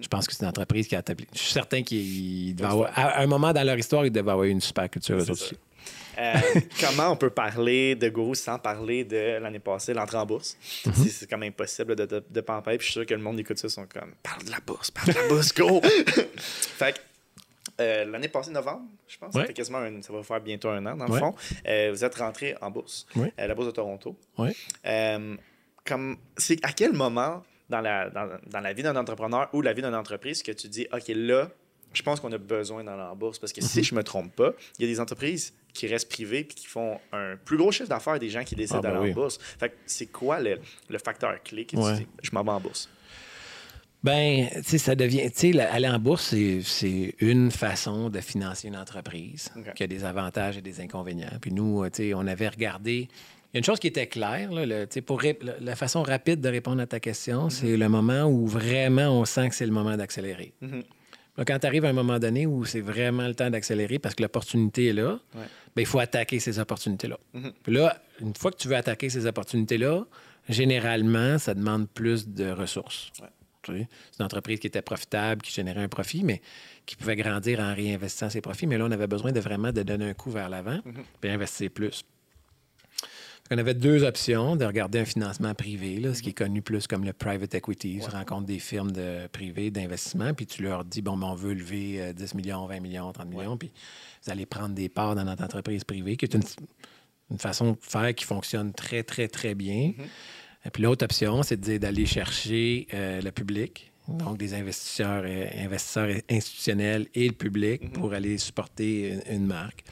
[0.00, 1.26] je pense que c'est une entreprise qui a établi.
[1.34, 4.44] Je suis certain qu'ils devaient avoir, à un moment dans leur histoire, ils devaient avoir
[4.44, 5.54] une super culture aussi.
[6.18, 6.34] Euh,
[6.80, 10.56] comment on peut parler de Guru sans parler de l'année passée, l'entrée en bourse?
[10.86, 10.92] Mhm.
[10.94, 12.78] C'est- C'est comme impossible de, de, de pas en parler.
[12.78, 14.60] Puis je suis sûr que le monde écoute ça, ils sont comme parle de la
[14.60, 15.80] bourse, parle de la bourse, go!
[16.46, 16.98] fait que
[17.82, 19.46] euh, l'année passée, novembre, je pense, ça Ouais.
[19.46, 21.18] fait quasiment un- ça va faire bientôt un an, dans le Ouais.
[21.18, 21.34] fond.
[21.66, 23.32] Euh, vous êtes rentré en bourse, Ouais.
[23.38, 24.16] la bourse de Toronto.
[25.86, 29.72] Comme, c'est à quel moment dans la, dans, dans la vie d'un entrepreneur ou la
[29.72, 31.48] vie d'une entreprise que tu dis, OK, là,
[31.92, 33.38] je pense qu'on a besoin dans la bourse?
[33.38, 33.66] Parce que Mhm.
[33.66, 36.66] si je me trompe pas, il y a des entreprises qui restent privées puis qui
[36.66, 39.10] font un plus gros chiffre d'affaires des gens qui décident Ah, ben d'aller oui.
[39.12, 39.38] en bourse.
[39.58, 41.92] Fait que c'est quoi le, le facteur clé que Ouais.
[41.98, 42.88] tu dis, je m'en vais en bourse?
[44.02, 45.30] Ben, tu sais, ça devient.
[45.30, 49.86] Tu sais, aller en bourse, c'est- c'est une façon de financer une entreprise qui a
[49.86, 51.28] des avantages et des inconvénients.
[51.40, 53.08] Puis nous, euh, tu sais, on avait regardé.
[53.52, 55.58] Il y a une chose qui était claire, là, le- tu sais, pour ré- la-
[55.60, 59.50] la façon rapide de répondre à ta question, c'est le moment où vraiment on sent
[59.50, 60.54] que c'est le moment d'accélérer.
[60.62, 60.82] Mhm.
[61.46, 64.22] Quand tu arrives à un moment donné où c'est vraiment le temps d'accélérer parce que
[64.22, 65.40] l'opportunité est là, Ouais.
[65.74, 67.18] ben, il faut attaquer ces opportunités-là.
[67.34, 67.52] Mhm.
[67.62, 70.04] Puis là, une fois que tu veux attaquer ces opportunités-là,
[70.48, 73.10] généralement, ça demande plus de ressources.
[73.20, 73.28] Ouais.
[73.66, 73.72] C'est
[74.18, 76.40] une entreprise qui était profitable, qui générait un profit, mais
[76.86, 78.66] qui pouvait grandir en réinvestissant ses profits.
[78.66, 80.80] Mais là, on avait besoin de vraiment de donner un coup vers l'avant
[81.22, 82.02] et investir plus.
[83.52, 86.86] On avait deux options, de regarder un financement privé, là, ce qui est connu plus
[86.86, 88.00] comme le private equity.
[88.02, 91.54] Tu rencontres des firmes de privées d'investissement, puis tu leur dis, bon, ben, on veut
[91.54, 93.72] lever euh, 10 millions, 20 millions, 30 millions, puis
[94.24, 96.44] vous allez prendre des parts dans notre entreprise privée, qui est une,
[97.32, 99.94] une façon de faire qui fonctionne très, très, très bien.
[100.64, 105.24] Et puis l'autre option, c'est de dire d'aller chercher euh, le public, donc des investisseurs,
[105.26, 107.90] euh, investisseurs institutionnels et le public Mhm.
[107.90, 109.82] pour aller supporter une, une marque.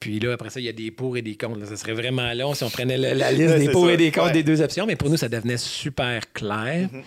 [0.00, 1.60] Puis là, après ça, il y a des pour et des contre.
[1.60, 3.92] Là, ça serait vraiment long si on prenait la, la liste des pour ça.
[3.94, 4.32] et des contre Ouais.
[4.32, 4.86] des deux options.
[4.86, 7.02] Mais pour nous, ça devenait super clair Mhm.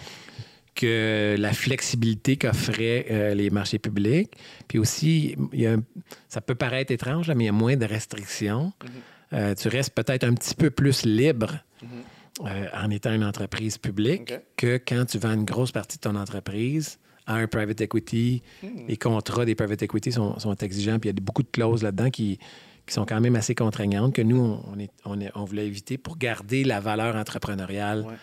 [0.76, 4.32] que la flexibilité qu'offraient euh, les marchés publics,
[4.68, 5.84] puis aussi, il y a un-
[6.30, 8.72] ça peut paraître étrange, là, mais il y a moins de restrictions.
[8.84, 8.90] Mhm.
[9.34, 11.60] Euh, tu restes peut-être un petit peu plus libre
[12.46, 16.16] euh, en étant une entreprise publique que quand tu vends une grosse partie de ton
[16.16, 16.98] entreprise
[17.28, 18.42] à un private equity.
[18.88, 21.84] Les contrats des private equity sont, sont exigeants, puis il y a beaucoup de clauses
[21.84, 22.40] là-dedans qui,
[22.90, 25.66] qui sont quand même assez contraignantes que nous, on, on est- on est- on voulait
[25.68, 28.16] éviter pour garder la valeur entrepreneuriale Ouais.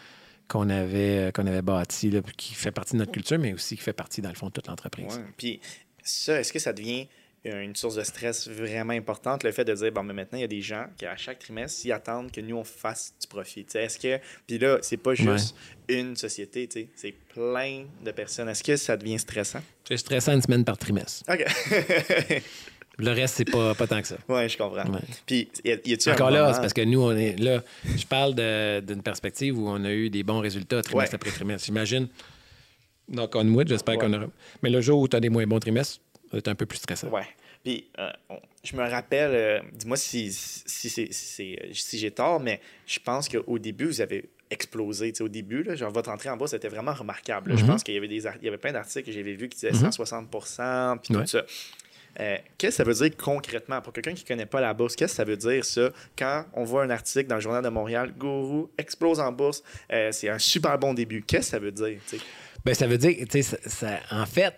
[0.48, 3.82] qu'on avait, euh, qu'on avait bâtie, qui fait partie de notre culture, mais aussi qui
[3.82, 5.06] fait partie, dans le fond, de toute l'entreprise.
[5.16, 5.24] Ouais.
[5.36, 5.60] Puis
[6.02, 7.08] ça, est-ce que ça devient
[7.46, 10.40] euh, une source de stress vraiment importante, le fait de dire, bon, mais maintenant, il
[10.40, 13.28] y a des gens qui, à chaque trimestre, s'y attendent que nous, on fasse du
[13.28, 13.64] profit.
[13.72, 14.18] Est-ce que.
[14.48, 15.54] Puis là, c'est pas juste
[15.88, 18.48] une société, c'est plein de personnes.
[18.48, 19.60] Est-ce que ça devient stressant?
[19.86, 21.22] C'est stressant une semaine par trimestre.
[21.32, 21.44] OK.
[22.98, 24.16] Le reste, c'est pas, pas tant que ça.
[24.28, 24.90] ouais, je comprends.
[24.90, 25.00] Ouais.
[25.26, 27.62] Puis, y a- y a-tu un Encore là, c'est parce que nous, on est là.
[27.84, 28.34] Je parle
[28.84, 31.16] d'une perspective où on a eu des bons résultats trimestre Ouais.
[31.16, 31.66] après trimestre.
[31.66, 32.08] J'imagine,
[33.08, 34.00] knock on wood, j'espère Ouais.
[34.00, 34.26] qu'on aura.
[34.62, 36.00] Mais le jour où tu as des moins bons trimestres,
[36.32, 37.08] être un peu plus stressant.
[37.08, 37.26] Ouais.
[37.62, 38.08] Puis, euh,
[38.64, 42.98] je me rappelle, euh, dis-moi si, si, c'est- si, c'est- si j'ai tort, mais je
[43.00, 45.12] pense qu'au début, vous avez explosé.
[45.20, 47.52] Au début, là, genre, votre entrée en bourse était vraiment remarquable.
[47.56, 47.66] Je Mhm.
[47.70, 49.72] pense qu'il y avait, des, il y avait plein d'articles que j'avais vus qui disaient
[49.72, 51.44] 160% puis tout ça.
[52.18, 53.80] Euh, qu'est-ce que ça veut dire concrètement?
[53.82, 54.96] Pour quelqu'un qui ne connaît pas la bourse?
[54.96, 55.90] Qu'est-ce que ça veut dire ça?
[56.18, 60.10] Quand on voit un article dans le Journal de Montréal, Gourou explose en bourse, euh,
[60.12, 61.22] c'est un super bon début.
[61.22, 61.98] Qu'est-ce que ça veut dire?
[62.64, 64.54] Ben, ça veut dire, ça- ça- en fait,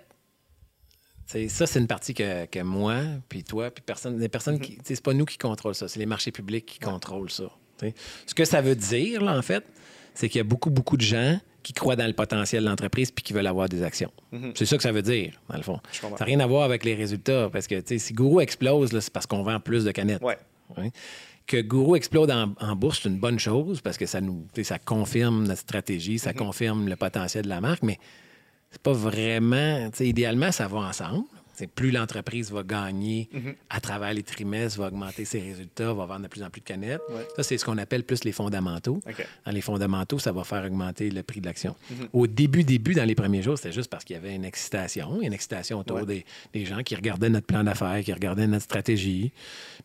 [1.48, 2.96] ça, c'est une partie que, que moi,
[3.28, 4.74] puis toi, puis personne, les personnes qui.
[4.84, 7.50] sais, C'est pas nous qui contrôlent ça, c'est les marchés publics qui contrôlent ça.
[8.26, 9.64] Ce que ça veut dire, là, en fait,
[10.14, 11.38] c'est qu'il y a beaucoup, beaucoup de gens
[11.68, 14.10] qui croient dans le potentiel de l'entreprise puis qui veulent avoir des actions.
[14.54, 15.80] C'est ça que ça veut dire, dans le fond.
[15.92, 19.26] Ça n'a rien à voir avec les résultats, parce que si Gourou explose, c'est parce
[19.26, 20.22] qu'on vend plus de canettes.
[20.22, 20.38] Ouais.
[20.78, 20.90] Ouais.
[21.46, 24.78] Que Gourou explose en, en bourse, c'est une bonne chose parce que ça nous ça
[24.78, 27.98] confirme notre stratégie, ça confirme le potentiel de la marque, mais
[28.70, 29.90] c'est pas vraiment.
[30.00, 31.24] Idéalement, ça va ensemble.
[31.66, 33.28] Plus l'entreprise va gagner
[33.70, 36.66] à travers les trimestres, va augmenter ses résultats, va vendre de plus en plus de
[36.66, 37.00] canettes.
[37.10, 37.26] Ouais.
[37.36, 39.00] Ça, c'est ce qu'on appelle plus les fondamentaux.
[39.46, 41.74] Dans les fondamentaux, ça va faire augmenter le prix de l'action.
[42.12, 45.20] Au début, début, dans les premiers jours, c'était juste parce qu'il y avait une excitation,
[45.20, 46.06] une excitation autour Ouais.
[46.06, 49.32] des, des gens qui regardaient notre plan d'affaires, qui regardaient notre stratégie,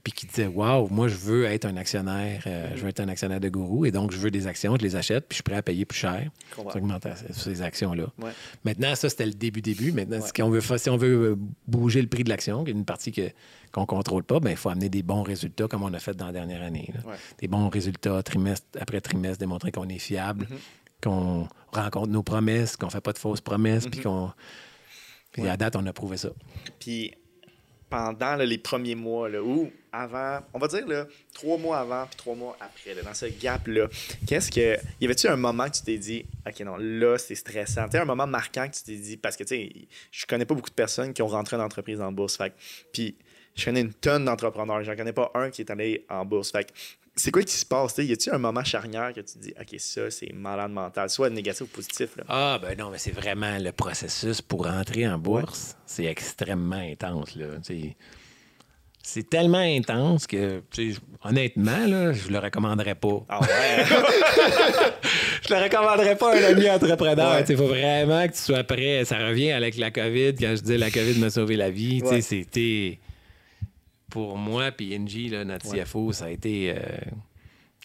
[0.04, 3.08] puis qui disaient Waouh, moi, je veux être un actionnaire, euh, je veux être un
[3.08, 5.44] actionnaire de gourou, et donc je veux des actions, je les achète, puis je suis
[5.44, 8.06] prêt à payer plus cher sur augmenter ces actions-là.
[8.20, 8.32] Ouais.
[8.64, 9.92] Maintenant, ça, c'était le début-début.
[9.92, 10.28] Maintenant, Ouais.
[10.36, 11.36] si, on veut, si on veut euh,
[11.68, 13.32] bouger le prix de l'action, qui est une partie que-
[13.72, 16.16] qu'on ne contrôle pas, ben, il faut amener des bons résultats comme on a fait
[16.16, 16.92] dans la dernière année.
[17.06, 17.16] Ouais.
[17.40, 21.04] Des bons résultats trimestre après trimestre, démontrer qu'on est fiable, Mm-hmm.
[21.04, 24.32] qu'on rencontre nos promesses, qu'on ne fait pas de fausses promesses, puis qu'on.
[25.32, 25.50] Puis Ouais.
[25.50, 26.30] à date, on a prouvé ça.
[26.80, 27.14] Puis
[27.94, 32.58] pendant les premiers mois, ou avant, on va dire trois mois avant puis trois mois
[32.60, 33.88] après, dans ce gap-là,
[34.26, 34.80] qu'est-ce que.
[35.00, 37.88] Y avait-tu un moment que tu t'es dit, OK, non, là, c'est stressant?
[37.88, 39.72] Tu un moment marquant que tu t'es dit, parce que, tu sais,
[40.10, 42.36] je connais pas beaucoup de personnes qui ont rentré en entreprise en bourse.
[42.36, 42.52] Fait
[42.92, 43.16] puis
[43.54, 44.84] je connais une tonne d'entrepreneurs.
[44.84, 46.52] J'en connais pas un qui est allé en bourse.
[46.52, 46.74] Fait
[47.16, 47.94] c'est quoi qui se passe?
[47.96, 48.08] tu sais?
[48.08, 51.30] Y a-tu un moment charnière que tu te dis, OK, ça, c'est malade mental, soit
[51.30, 52.16] négatif ou positif?
[52.18, 52.24] Là?
[52.28, 55.76] Ah, ben non, mais c'est vraiment le processus pour rentrer en bourse.
[55.86, 57.46] C'est extrêmement intense, là.
[59.06, 60.64] C'est- tellement intense que,
[61.24, 63.24] honnêtement, là, je le recommanderais pas.
[63.28, 63.86] Ah ouais?
[65.48, 67.36] Je le recommanderais pas à un ami entrepreneur.
[67.36, 67.46] Ouais.
[67.50, 69.04] Il faut vraiment que tu sois prêt.
[69.04, 70.36] Ça revient avec la COVID.
[70.40, 72.22] Quand je dis la COVID m'a sauvé la vie, tu sais, Ouais.
[72.22, 73.00] c'était.
[74.14, 74.96] Pour moi, puis
[75.30, 75.84] là, notre Ouais.
[75.84, 76.82] CFO, ça a été euh,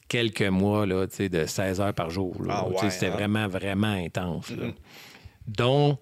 [0.08, 2.36] quelques mois là, de 16 heures par jour.
[2.50, 3.10] Ah ouais, C'était hein?
[3.10, 4.50] vraiment, vraiment intense.
[4.50, 4.66] là.
[5.46, 5.98] Donc,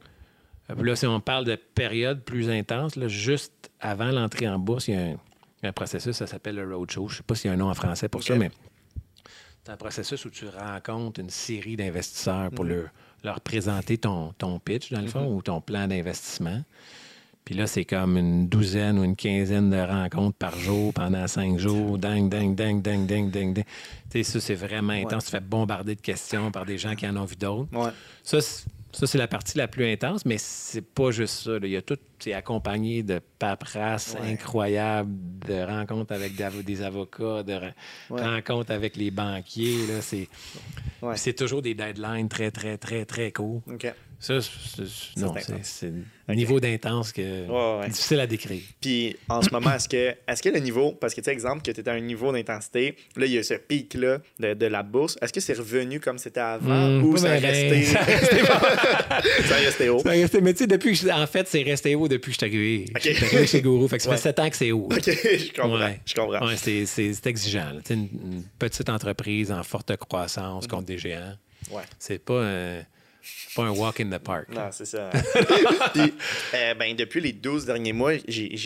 [0.69, 4.95] là, si on parle de période plus intense, là, juste avant l'entrée en bourse, il
[4.95, 5.17] y a un,
[5.63, 7.07] un processus, ça s'appelle le roadshow.
[7.07, 8.51] Je ne sais pas s'il y a un nom en français pour ça, mais
[9.65, 12.89] c'est un processus où tu rencontres une série d'investisseurs pour leur,
[13.23, 16.65] leur présenter ton, ton pitch, dans le fond, ou ton plan d'investissement.
[17.47, 21.59] Puis là, c'est comme une douzaine ou une quinzaine de rencontres par jour pendant cinq
[21.59, 21.97] jours.
[21.97, 23.65] Ding, ding, ding, ding, ding, ding, ding.
[23.65, 23.65] Tu
[24.11, 25.27] sais, ça, c'est vraiment intense.
[25.27, 27.69] Tu fais bombarder de questions par des gens qui en ont vu d'autres.
[27.73, 27.91] Ouais.
[28.25, 28.65] Ça, c'est-
[29.19, 31.51] la partie la plus intense, mais c'est pas juste ça.
[31.53, 31.61] là.
[31.63, 34.33] Il y a tout, c'est accompagné de paperasse Ouais.
[34.33, 35.13] incroyables,
[35.47, 36.33] de rencontres avec
[36.65, 37.61] des avocats, de
[38.11, 39.87] rencontres avec les banquiers.
[39.87, 40.01] là.
[41.15, 43.63] C'est, toujours des deadlines très, très, très, très courts.
[44.19, 45.93] Ça, c'est, non, c'est
[46.29, 47.47] un niveau d'intense que
[47.81, 47.89] ouais.
[47.89, 48.63] difficile à décrire.
[48.81, 51.63] Puis en ce moment, est-ce que, est-ce que le niveau, parce que tu sais, exemple,
[51.63, 54.67] que tu étais à un niveau d'intensité, là, il y a ce pic-là de, de
[54.67, 57.83] la bourse, est-ce que c'est revenu comme c'était avant Hmm, ou ça ben, resté?
[57.85, 58.01] ça
[59.61, 59.99] est resté haut.
[59.99, 62.47] Ça resté- mais tu sais, depuis que en fait, c'est resté haut depuis que je
[62.47, 62.85] suis arrivé.
[62.99, 63.87] Je suis arrivé chez Gourou.
[63.89, 64.17] Fait que ça Ouais.
[64.17, 64.89] fait 7 ans que c'est haut.
[64.91, 65.79] OK, je comprends.
[65.79, 66.01] Ouais.
[66.07, 66.47] Je comprends.
[66.47, 67.73] Ouais, c'est, c'est- c'est exigeant.
[67.91, 70.69] Une, une petite entreprise en forte croissance Mm-hmm.
[70.69, 71.35] contre des géants,
[71.71, 71.83] Ouais.
[71.99, 72.81] c'est pas un,
[73.55, 74.49] pas un walk in the park.
[74.51, 75.11] Non, c'est ça.
[75.95, 76.15] Puis,
[76.55, 78.57] euh, ben, depuis les 12 derniers mois, j'ai-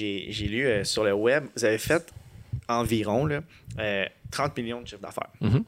[0.49, 2.13] lu euh, sur le web, vous avez fait
[2.69, 3.41] environ là,
[3.79, 5.31] euh, 30 millions de chiffre d'affaires.
[5.41, 5.65] Mhm.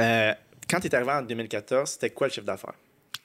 [0.00, 0.34] Euh,
[0.68, 2.74] quand tu es arrivé en 2014, c'était quoi le chiffre d'affaires?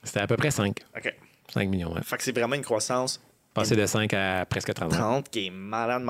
[0.03, 0.77] C'était à peu près 5.
[0.95, 1.13] OK.
[1.53, 1.93] 5 millions.
[1.93, 2.01] Ouais.
[2.03, 3.21] Fait que c'est vraiment une croissance
[3.53, 4.91] Passé de 5 à presque 30.
[4.91, 6.03] 30 qui est malade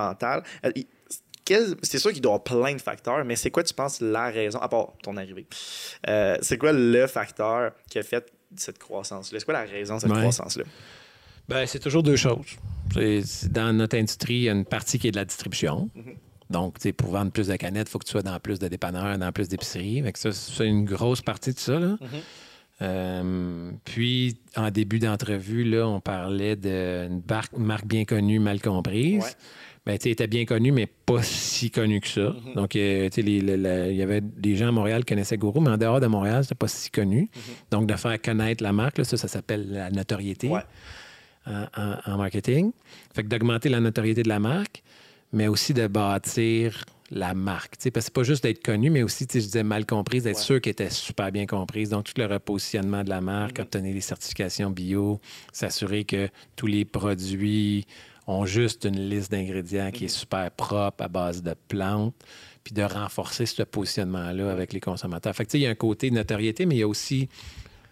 [1.45, 4.01] quel- C'est sûr qu'il doit y avoir plein de facteurs, mais c'est quoi, tu penses,
[4.01, 5.47] la raison, à part ton arrivée?
[6.41, 9.39] C'est quoi le facteur qui a fait cette croissance-là?
[9.39, 10.19] C'est quoi la raison de cette Ouais.
[10.19, 10.63] croissance-là?
[11.47, 12.57] Ben, c'est toujours deux choses.
[12.93, 15.89] C'est- c'est- dans notre industrie, il y a une partie qui est de la distribution.
[15.95, 16.13] Mhm.
[16.49, 19.17] Donc, pour vendre plus de canettes, il faut que tu sois dans plus de dépanneurs,
[19.17, 20.01] dans plus d'épiceries.
[20.01, 21.79] Fait que ça, c'est une grosse partie de ça.
[21.79, 21.97] là.
[22.01, 22.07] Mhm.
[22.81, 29.23] Euh, puis, en début d'entrevue, là, on parlait d'une bar- marque bien connue, mal comprise.
[29.23, 29.31] Ouais.
[29.89, 32.29] Ben, elle était bien connue, mais pas si connue que ça.
[32.45, 32.53] Mhm.
[32.53, 35.99] Donc, euh, il y avait des gens à Montréal qui connaissaient Gourou, mais en dehors
[35.99, 37.27] de Montréal, c'était pas si connu.
[37.71, 40.47] Donc, de faire connaître la marque, là, ça, ça s'appelle la notoriété.
[40.47, 40.61] Ouais.
[41.47, 42.71] en, en- en marketing.
[43.15, 44.83] Fait que d'augmenter la notoriété de la marque,
[45.33, 47.77] mais aussi de bâtir la marque.
[47.77, 50.25] Tu sais, Parce que c'est pas juste d'être connu, mais aussi, je disais mal comprise,
[50.25, 50.43] d'être Ouais.
[50.43, 51.89] sûr qu'elle était super bien comprise.
[51.89, 53.63] Donc, tout le repositionnement de la marque, Mhm.
[53.63, 55.19] obtenir les certifications bio,
[55.51, 57.87] s'assurer que tous les produits
[58.29, 62.13] ont juste une liste d'ingrédients qui est super propre à base de plantes,
[62.63, 65.35] puis de renforcer ce positionnement-là avec les consommateurs.
[65.35, 67.27] Fait que, tu sais, il y a un côté notoriété, mais il y a aussi
[67.27, 67.35] tu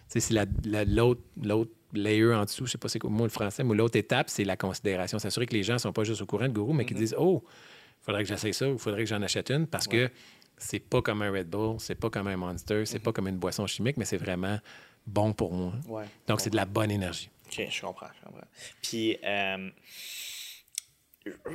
[0.08, 3.24] sais, c'est la- la- l'autre layer en dessous, je sais pas c'est quoi le mot
[3.24, 5.18] le français, mais l'autre étape, c'est la considération.
[5.18, 7.42] S'assurer que les gens sont pas juste au courant de Gourou, mais qu'ils disent Oh,
[7.44, 10.10] il faudrait que j'essaye ça ou il faudrait que j'en achète une parce que
[10.56, 13.38] c'est pas comme un Red Bull, c'est pas comme un Monster, c'est pas comme une
[13.38, 14.58] boisson chimique, mais c'est vraiment
[15.06, 15.72] bon pour moi.
[15.88, 16.04] Ouais.
[16.26, 17.28] Donc, c'est de la bonne énergie.
[17.50, 18.46] OK, je comprends, je comprends.
[18.82, 19.70] Puis, euh,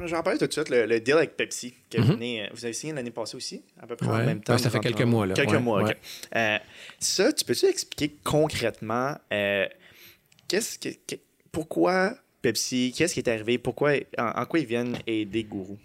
[0.06, 2.65] j'en parlais tout de suite, le, le deal avec Pepsi, qui est venu, euh, vous
[2.65, 4.17] avez signé l'année passée aussi, à peu près en.
[4.17, 4.25] Ouais.
[4.25, 4.53] même temps.
[4.53, 5.34] Ouais, ça fait quelques mois, là.
[5.34, 5.95] Quelques Ouais, mois, OK.
[6.36, 6.58] Euh,
[6.99, 9.67] ça, tu peux-tu expliquer concrètement euh,
[10.47, 11.19] qu'est-ce que, que-
[11.51, 15.77] pourquoi Pepsi, qu'est-ce qui est arrivé, pourquoi, en, en quoi ils viennent aider Gourou?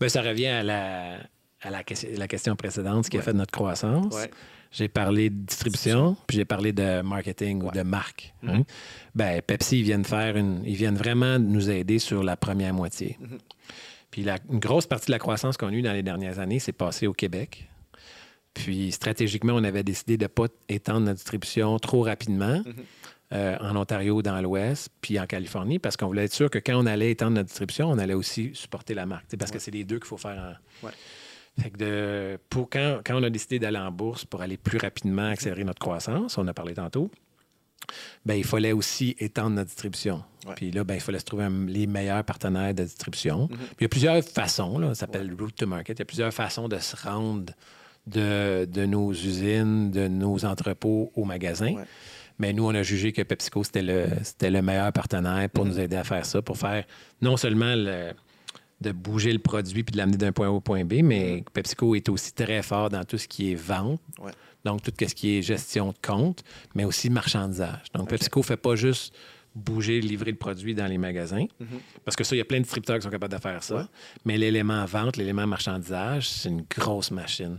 [0.00, 1.18] Ben, ça revient à la,
[1.60, 1.82] à la,
[2.16, 4.14] la question précédente, ce qui a fait notre croissance.
[4.72, 8.34] J'ai parlé de distribution, puis j'ai parlé de marketing ou de marque.
[8.46, 8.62] Hein?
[9.14, 13.16] Ben, Pepsi, ils viennent faire une, ils viennent vraiment nous aider sur la première moitié.
[13.20, 13.38] Mhm.
[14.10, 16.58] Puis la, une grosse partie de la croissance qu'on a eue dans les dernières années,
[16.58, 17.68] c'est passé au Québec.
[18.54, 22.74] Puis stratégiquement, on avait décidé de ne pas étendre notre distribution trop rapidement Mhm.
[23.32, 26.76] euh, en Ontario, dans l'Ouest, puis en Californie, parce qu'on voulait être sûr que quand
[26.76, 29.26] on allait étendre notre distribution, on allait aussi supporter la marque.
[29.36, 30.86] Parce que c'est les deux qu'il faut faire en.
[30.86, 30.92] Ouais.
[31.60, 34.78] Fait que de, pour quand, quand on a décidé d'aller en bourse pour aller plus
[34.78, 37.10] rapidement accélérer notre croissance, on a parlé tantôt,
[38.24, 40.22] ben, il fallait aussi étendre notre distribution.
[40.46, 40.54] Ouais.
[40.56, 43.46] Puis là, ben, il fallait se trouver un- les meilleurs partenaires de distribution.
[43.48, 45.96] Puis il y a plusieurs façons, là, ça s'appelle route to market.
[45.98, 47.52] Il y a plusieurs façons de se rendre
[48.06, 51.74] de, de nos usines, de nos entrepôts au magasin.
[51.74, 51.84] Ouais.
[52.38, 55.80] Mais nous, on a jugé que PepsiCo, c'était le, c'était le meilleur partenaire pour nous
[55.80, 56.84] aider à faire ça, pour faire
[57.22, 58.12] non seulement le-
[58.80, 61.94] de bouger le produit puis de l'amener d'un point A au point B, mais PepsiCo
[61.94, 64.32] est aussi très fort dans tout ce qui est vente, Ouais.
[64.64, 66.42] donc tout ce qui est gestion de compte,
[66.74, 67.84] mais aussi marchandisage.
[67.94, 69.14] Donc PepsiCo ne fait pas juste
[69.54, 71.46] bouger, livrer le produit dans les magasins,
[72.04, 73.76] parce que ça, il y a plein de distributeurs qui sont capables de faire ça,
[73.76, 73.82] Ouais.
[74.26, 77.58] mais l'élément vente, l'élément marchandisage, c'est une grosse machine.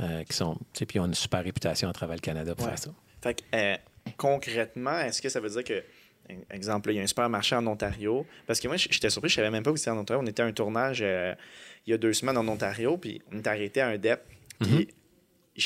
[0.00, 2.54] Euh, qui sont, tu sais, puis ils ont une super réputation à travers le Canada
[2.54, 2.70] pour Ouais.
[2.70, 2.90] faire ça.
[3.22, 3.76] Fait que, euh,
[4.16, 5.82] concrètement, est-ce que ça veut dire que,
[6.50, 8.26] exemple, il y a un supermarché en Ontario?
[8.46, 10.22] Parce que moi, j'étais surpris, je savais même pas où c'était en Ontario.
[10.22, 11.34] On était à un tournage euh,
[11.86, 14.20] il y a deux semaines en Ontario, puis on est arrêté à un DEP,
[14.60, 14.88] puis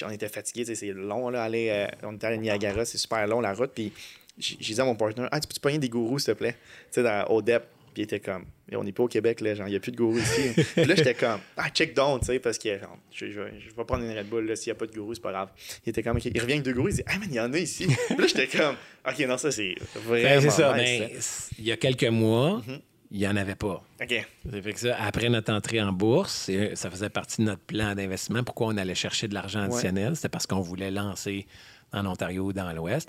[0.06, 3.40] on était fatigué, c'est long, là, aller, euh, on était à Niagara, c'est super long
[3.40, 3.92] la route, puis
[4.38, 6.58] j'ai dit à mon partenaire, ah, tu peux-tu pogner des gourous, s'il te plaît, tu
[6.92, 7.62] sais, dans- au DEP.
[7.92, 9.80] Puis il était comme, Et on n'est pas au Québec, là, genre, il n'y a
[9.80, 10.52] plus de gourous ici.
[10.74, 13.74] puis là, j'étais comme, ah, check down, tu sais, parce que genre, je, je, je
[13.76, 15.48] vais prendre une Red Bull, là, s'il n'y a pas de gourous, c'est pas grave.
[15.84, 17.52] Il était comme, il revient avec deux gourous, il dit, ah, mais il y en
[17.52, 17.86] a ici.
[18.08, 18.76] puis là, j'étais comme,
[19.08, 19.74] OK, non, ça, c'est
[20.04, 20.28] vraiment.
[20.28, 20.76] Ben, c'est ça.
[20.76, 22.62] nice, ben, il y a quelques mois,
[23.10, 23.82] il n'y en avait pas.
[24.00, 24.26] OK.
[24.52, 27.62] Ça fait que ça, après notre entrée en bourse, c'est- ça faisait partie de notre
[27.62, 28.44] plan d'investissement.
[28.44, 30.14] Pourquoi on allait chercher de l'argent additionnel?
[30.14, 31.46] C'était parce qu'on voulait lancer
[31.92, 33.08] en Ontario, dans l'Ouest,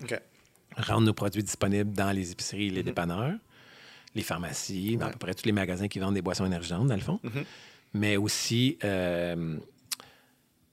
[0.76, 3.36] rendre nos produits disponibles dans les épiceries et les dépanneurs,
[4.16, 6.96] les pharmacies, dans à peu près tous les magasins qui vendent des boissons énergisantes, dans
[6.96, 7.20] le fond.
[7.94, 9.58] Mais aussi, euh,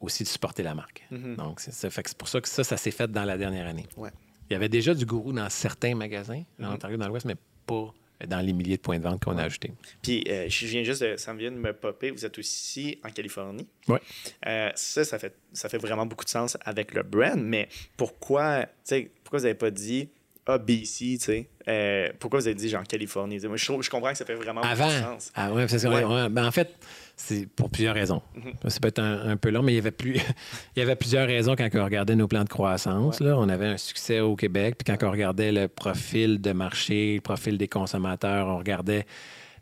[0.01, 1.07] aussi de supporter la marque.
[1.11, 3.87] Donc, c'est pour ça que ça, ça s'est fait dans la dernière année.
[3.96, 4.11] Ouais.
[4.48, 7.92] Il y avait déjà du gourou dans certains magasins, en Ontario, dans l'Ouest, mais pas
[8.27, 9.72] dans les milliers de points de vente qu'on a ajoutés.
[10.03, 12.98] Puis, euh, je viens juste de, ça me vient de me popper, vous êtes aussi
[13.05, 13.68] en Californie.
[13.87, 13.98] Oui.
[14.46, 18.64] Euh, ça, ça fait, ça fait vraiment beaucoup de sens avec le brand, mais pourquoi,
[18.64, 20.09] tu sais, pourquoi vous n'avez pas dit,
[20.48, 23.38] A, B, C, tu sais, euh, pourquoi vous avez dit genre Californie?
[23.46, 24.88] Moi, je, trouve- je comprends que ça fait vraiment Avant.
[24.88, 25.30] sens.
[25.34, 26.02] Ah ouais, parce que, Ouais.
[26.04, 26.74] ouais, ben, en fait,
[27.16, 28.22] c'est pour plusieurs raisons.
[28.66, 30.14] Ça peut être un, un peu long, mais il y avait plus,
[30.76, 33.20] il y avait plusieurs raisons quand on regardait nos plans de croissance.
[33.20, 37.16] Là, on avait un succès au Québec, puis quand on regardait le profil de marché,
[37.16, 39.04] le profil des consommateurs, on regardait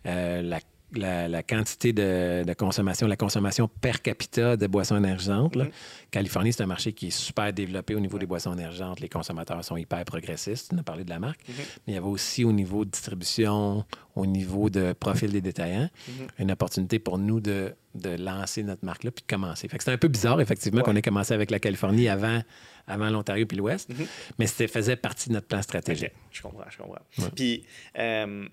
[0.07, 0.61] euh, la,
[0.93, 5.57] la- la quantité de, de consommation, la consommation per capita de boissons énergisantes.
[5.57, 5.67] là.
[6.11, 9.01] Californie, c'est un marché qui est super développé au niveau des boissons énergentes.
[9.01, 10.71] Les consommateurs sont hyper progressistes.
[10.75, 11.41] On a parlé de la marque.
[11.49, 11.55] Mais
[11.89, 15.91] il y avait aussi au niveau de distribution, au niveau de profil des détaillants,
[16.39, 19.69] une opportunité pour nous de, de lancer notre marque-là puis de commencer.
[19.69, 22.41] Fait que c'était un peu bizarre, effectivement, qu'on ait commencé avec la Californie avant,
[22.87, 23.91] avant l'Ontario puis l'Ouest.
[24.39, 26.13] Mais c'était faisait partie de notre plan stratégique.
[26.31, 27.03] Je comprends, je comprends.
[27.35, 27.65] Puis,
[27.99, 28.47] euh,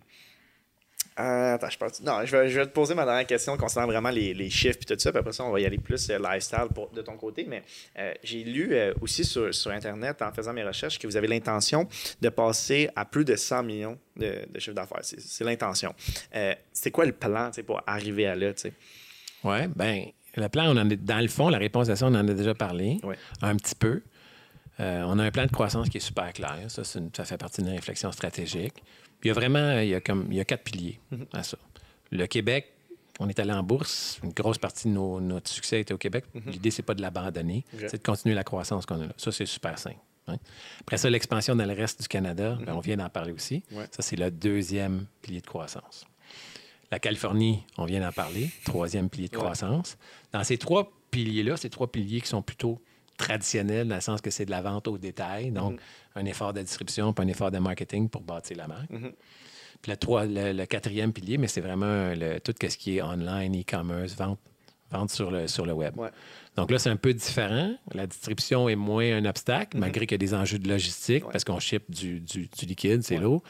[1.20, 2.02] euh, attends, je pense.
[2.02, 4.80] Non, je vais, je vais te poser ma dernière question concernant vraiment les, les chiffres
[4.82, 5.12] et tout ça.
[5.12, 7.46] Puis après ça, on va y aller plus euh, lifestyle pour- de ton côté.
[7.48, 7.64] Mais
[8.00, 11.88] euh, j'ai lu aussi sur, sur Internet, en faisant mes recherches, que vous avez l'intention
[12.22, 15.00] de passer à plus de 100 millions de, de chiffre d'affaires.
[15.04, 15.94] C'est, l'intention.
[16.72, 18.52] C'est quoi le plan pour arriver à là?
[19.44, 22.16] Oui, bien, le plan, on en est, dans le fond, la réponse à ça, on
[22.16, 23.16] en a déjà parlé Ouais.
[23.42, 24.02] un petit peu.
[24.80, 26.58] On a un plan de croissance qui est super clair.
[26.68, 28.74] Ça, une- ça fait partie d'une réflexion stratégique.
[29.24, 31.00] Il y a vraiment il y a comme, il y a quatre piliers
[31.32, 31.58] à ça.
[32.12, 32.68] Le Québec,
[33.20, 34.20] on est allé en bourse.
[34.24, 36.26] Une grosse partie de nos- notre succès était au Québec.
[36.48, 39.14] L'idée, c'est pas de l'abandonner, c'est de continuer la croissance qu'on a là.
[39.18, 39.98] Ça, c'est super simple.
[40.28, 40.38] hein.
[40.82, 43.64] Après ça, l'expansion dans le reste du Canada, ben, on vient d'en parler aussi.
[43.72, 43.86] Ouais.
[43.92, 46.06] Ça, c'est le deuxième pilier de croissance.
[46.92, 49.42] La Californie, on vient d'en parler, troisième pilier de Ouais.
[49.44, 49.98] croissance.
[50.32, 52.80] Dans ces trois piliers-là, ces trois piliers qui sont plutôt
[53.18, 55.80] traditionnels, dans le sens que c'est de la vente au détail, donc
[56.16, 58.90] un effort de distribution puis un effort de marketing pour bâtir la marque.
[59.82, 63.02] Puis le, trois- le- le quatrième pilier, mais c'est vraiment le- tout ce qui est
[63.02, 64.40] online, e-commerce, vente,
[64.92, 65.98] vente sur, le, sur le web.
[65.98, 66.10] Ouais.
[66.56, 67.74] Donc là, c'est un peu différent.
[67.94, 71.44] La distribution est moins un obstacle, malgré qu'il y a des enjeux de logistique, parce
[71.44, 73.44] qu'on ship du, du- du liquide, c'est lourd.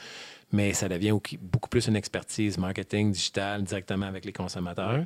[0.52, 5.04] Mais ça devient au- beaucoup plus une expertise marketing, digital, directement avec les consommateurs.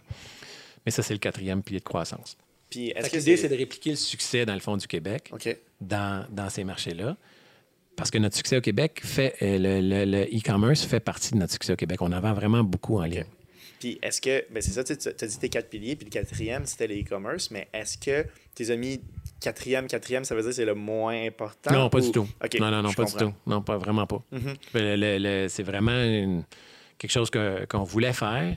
[0.86, 2.38] Mais ça, c'est le quatrième pilier de croissance.
[2.70, 3.44] Puis, est-ce que L'idée, c'est.
[3.44, 5.32] c'est de répliquer le succès, dans le fond, du Québec
[5.80, 7.16] dans, dans ces marchés-là.
[7.96, 9.36] Parce que notre succès au Québec fait.
[9.42, 12.02] euh, le- le le e-commerce fait partie de notre succès au Québec.
[12.02, 13.26] On en vend vraiment beaucoup en ligne.
[13.80, 16.66] Puis est-ce que, ben c'est ça, tu as dit tes quatre piliers, puis le quatrième,
[16.66, 18.26] c'était les e-commerce, mais est-ce que
[18.56, 19.02] tes amis
[19.40, 21.72] quatrième, quatrième, ça veut dire que c'est le moins important?
[21.72, 22.28] Non, pas ou- du tout.
[22.60, 23.34] Non, non, non, pas du tout.
[23.46, 24.24] Non, pas vraiment pas.
[24.32, 24.56] Mhm.
[24.74, 26.44] Le- le- le- c'est vraiment une-
[26.98, 28.56] quelque chose que- qu'on voulait faire,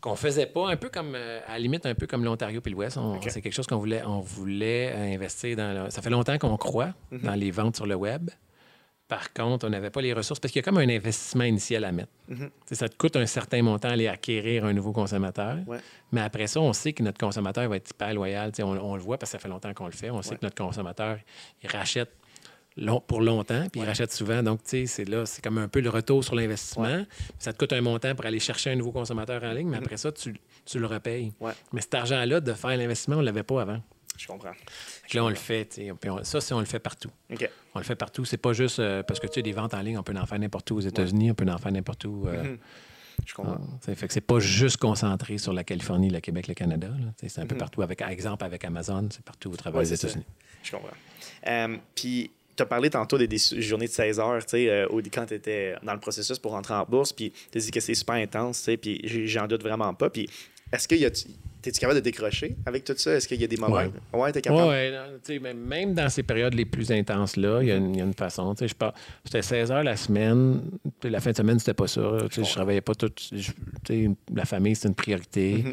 [0.00, 2.72] qu'on faisait pas, un peu comme, euh, à la limite, un peu comme l'Ontario puis
[2.72, 2.98] l'Ouest.
[3.28, 5.84] C'est quelque chose qu'on voulait, on voulait euh, investir dans.
[5.84, 7.20] le- Ça fait longtemps qu'on croit Mhm.
[7.22, 8.30] dans les ventes sur le web.
[9.08, 11.84] Par contre, on n'avait pas les ressources parce qu'il y a comme un investissement initial
[11.84, 12.12] à mettre.
[12.28, 12.48] Mhm.
[12.70, 15.58] Ça te coûte un certain montant aller acquérir un nouveau consommateur.
[15.66, 15.78] Ouais.
[16.12, 18.52] Mais après ça, on sait que notre consommateur va être hyper loyal.
[18.60, 20.10] On, on le voit parce que ça fait longtemps qu'on le fait.
[20.10, 20.36] On sait Ouais.
[20.36, 21.18] que notre consommateur,
[21.60, 22.10] il rachète
[22.80, 24.42] long- pour longtemps, puis il rachète souvent.
[24.42, 27.04] Donc, tu sais, c'est là, c'est comme un peu le retour sur l'investissement.
[27.38, 29.96] Ça te coûte un montant pour aller chercher un nouveau consommateur en ligne, mais après
[29.96, 31.32] ça, tu, tu le repayes.
[31.40, 31.52] Ouais.
[31.72, 33.80] Mais cet argent-là, de faire l'investissement, on ne l'avait pas avant.
[34.18, 34.52] Je comprends.
[35.14, 35.64] Là, on le fait.
[35.66, 37.10] tu sais, puis on- ça, c'est on le fait partout.
[37.32, 37.48] OK.
[37.74, 38.24] On le fait partout.
[38.26, 40.26] C'est pas juste euh, parce que tu sais, des ventes en ligne, on peut en
[40.26, 42.26] faire n'importe où aux États-Unis, on peut en faire n'importe où.
[42.26, 42.58] euh, Mhm.
[43.26, 43.58] Je comprends.
[43.86, 46.88] ah, fait que c'est pas juste concentré sur la Californie, le Québec, le Canada.
[47.26, 47.82] C'est un peu partout.
[47.82, 49.92] Avec, par exemple, avec Amazon, c'est partout au travers Ouais, des.
[49.94, 50.24] États-Unis.
[50.62, 50.88] Je comprends.
[51.46, 54.86] Euh, puis, tu as parlé tantôt des, des journées de 16 heures, tu sais, euh,
[55.12, 57.80] quand tu étais dans le processus pour rentrer en bourse, puis tu as dit que
[57.80, 60.10] c'est super intense, tu sais, puis j'en doute vraiment pas.
[60.10, 60.28] Puis,
[60.72, 61.10] est-ce que y a
[61.62, 63.12] es-tu capable de décrocher avec tout ça?
[63.16, 63.76] Est-ce qu'il y a des moments?
[63.76, 63.90] Ouais.
[64.14, 64.68] Ouais, t'es capable?
[64.68, 68.04] Ouais, même dans ces périodes les plus intenses-là, il y, a une- il y a
[68.04, 68.54] une façon.
[68.54, 68.94] tu sais, Je pars-
[69.26, 70.62] C'était 16 heures la semaine,
[71.00, 72.00] puis la fin de semaine, c'était pas ça.
[72.30, 73.10] tu sais, Je travaillais pas tout.
[73.18, 73.52] je- tu
[73.86, 75.64] sais, La famille, c'est une priorité.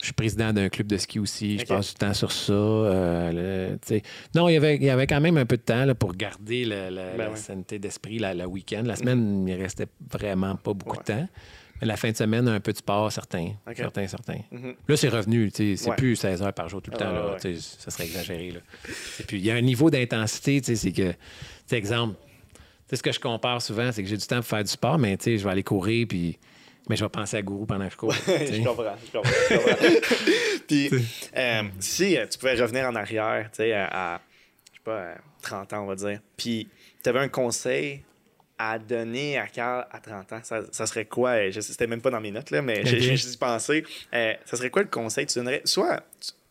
[0.00, 1.58] Je suis président d'un club de ski aussi.
[1.58, 2.52] Je passe du temps sur ça.
[2.52, 4.00] euh, le-
[4.34, 6.14] non, il y, avait, il y avait quand même un peu de temps là, pour
[6.14, 7.36] garder Ben la ouais.
[7.36, 8.82] sanité d'esprit la- le week-end.
[8.86, 11.02] La semaine, il restait vraiment pas beaucoup Ouais.
[11.06, 11.28] de temps.
[11.82, 13.52] Mais la fin de semaine, un peu de sport, certains.
[13.74, 14.40] Certains, certains.
[14.50, 14.74] Mhm.
[14.88, 15.50] Là, c'est revenu.
[15.54, 15.96] C'est Ouais.
[15.96, 17.12] plus 16 heures par jour tout le Ah, temps.
[17.12, 18.50] là, ouais, Ça serait exagéré.
[18.52, 18.60] Là.
[19.18, 20.60] Et puis, il y a un niveau d'intensité.
[20.62, 21.12] C'est que,
[21.72, 22.16] exemple,
[22.92, 25.16] ce que je compare souvent, c'est que j'ai du temps pour faire du sport, mais
[25.24, 26.38] je vais aller courir, puis.
[26.90, 28.12] Mais je vais penser à Gourou pendant que je cours.
[28.26, 29.30] je comprends, je comprends.
[29.48, 30.60] je comprends.
[30.66, 30.90] Puis,
[31.36, 34.20] euh, si euh, tu pouvais revenir en arrière, tu sais, à, à,
[34.72, 36.68] je sais pas, à 30 ans, on va dire, puis
[37.02, 38.02] tu avais un conseil
[38.58, 41.48] à donner à Carl à 30 ans, ça, ça serait quoi?
[41.50, 43.02] Je sais, C'était même pas dans mes notes, là, mais j'ai Ok.
[43.02, 43.84] j'ai juste pensé.
[44.12, 45.62] Euh, ça serait quoi le conseil que tu donnerais?
[45.64, 46.02] Soit,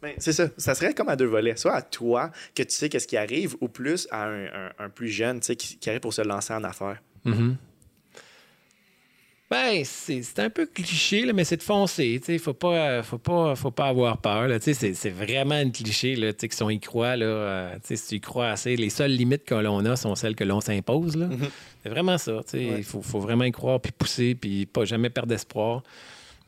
[0.02, 1.58] ben, c'est ça, ça serait comme à deux volets.
[1.58, 4.90] Soit à toi, que tu sais qu'est-ce qui arrive, ou plus à un, un- un
[4.90, 7.02] plus jeune, tu sais, qui, qui arrive pour se lancer en affaires.
[7.25, 7.58] Mhm.
[9.50, 12.21] Ben, c'est un peu cliché, là, mais c'est de foncer.
[12.27, 14.47] Il ne faut pas, faut, pas, faut pas avoir peur.
[14.62, 16.15] C'est vraiment un cliché.
[16.15, 19.12] Là, que si on y croit, là, euh, si tu y crois assez, les seules
[19.12, 21.17] limites que l'on a sont celles que l'on s'impose.
[21.17, 21.29] là.
[21.81, 22.41] C'est vraiment ça.
[22.54, 25.81] Il faut, faut vraiment y croire, puis pousser, puis pas jamais perdre d'espoir.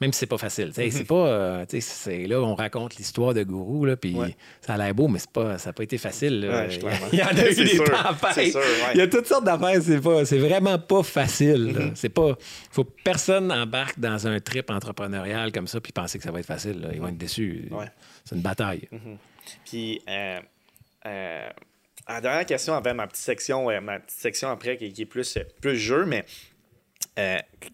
[0.01, 0.73] Même si c'est pas facile.
[0.73, 1.27] sais, C'est pas.
[1.27, 4.35] euh, tu sais, c'est là, on raconte l'histoire de Gourou, là, puis Ouais.
[4.59, 6.49] ça a l'air beau, mais c'est pas, ça n'a pas été facile.
[6.51, 6.69] Ouais.
[7.13, 7.83] Il y en a eu des sûr.
[7.85, 8.31] tempêtes.
[8.33, 8.91] C'est sûr, ouais.
[8.95, 9.79] Il y a toutes sortes d'affaires.
[9.81, 11.73] C'est pas, c'est vraiment pas facile.
[11.73, 11.91] là.
[11.93, 12.35] C'est pas,
[12.71, 16.45] faut personne embarque dans un trip entrepreneurial comme ça puis penser que ça va être
[16.47, 16.81] facile.
[16.81, 16.89] là.
[16.93, 17.69] Ils vont être déçus.
[18.25, 18.89] C'est une bataille.
[19.65, 20.39] Puis, euh,
[21.05, 21.49] euh,
[22.07, 25.05] la dernière question avant ma petite section, euh, ma petite section après qui, qui est
[25.05, 26.25] plus, euh, plus jeu, mais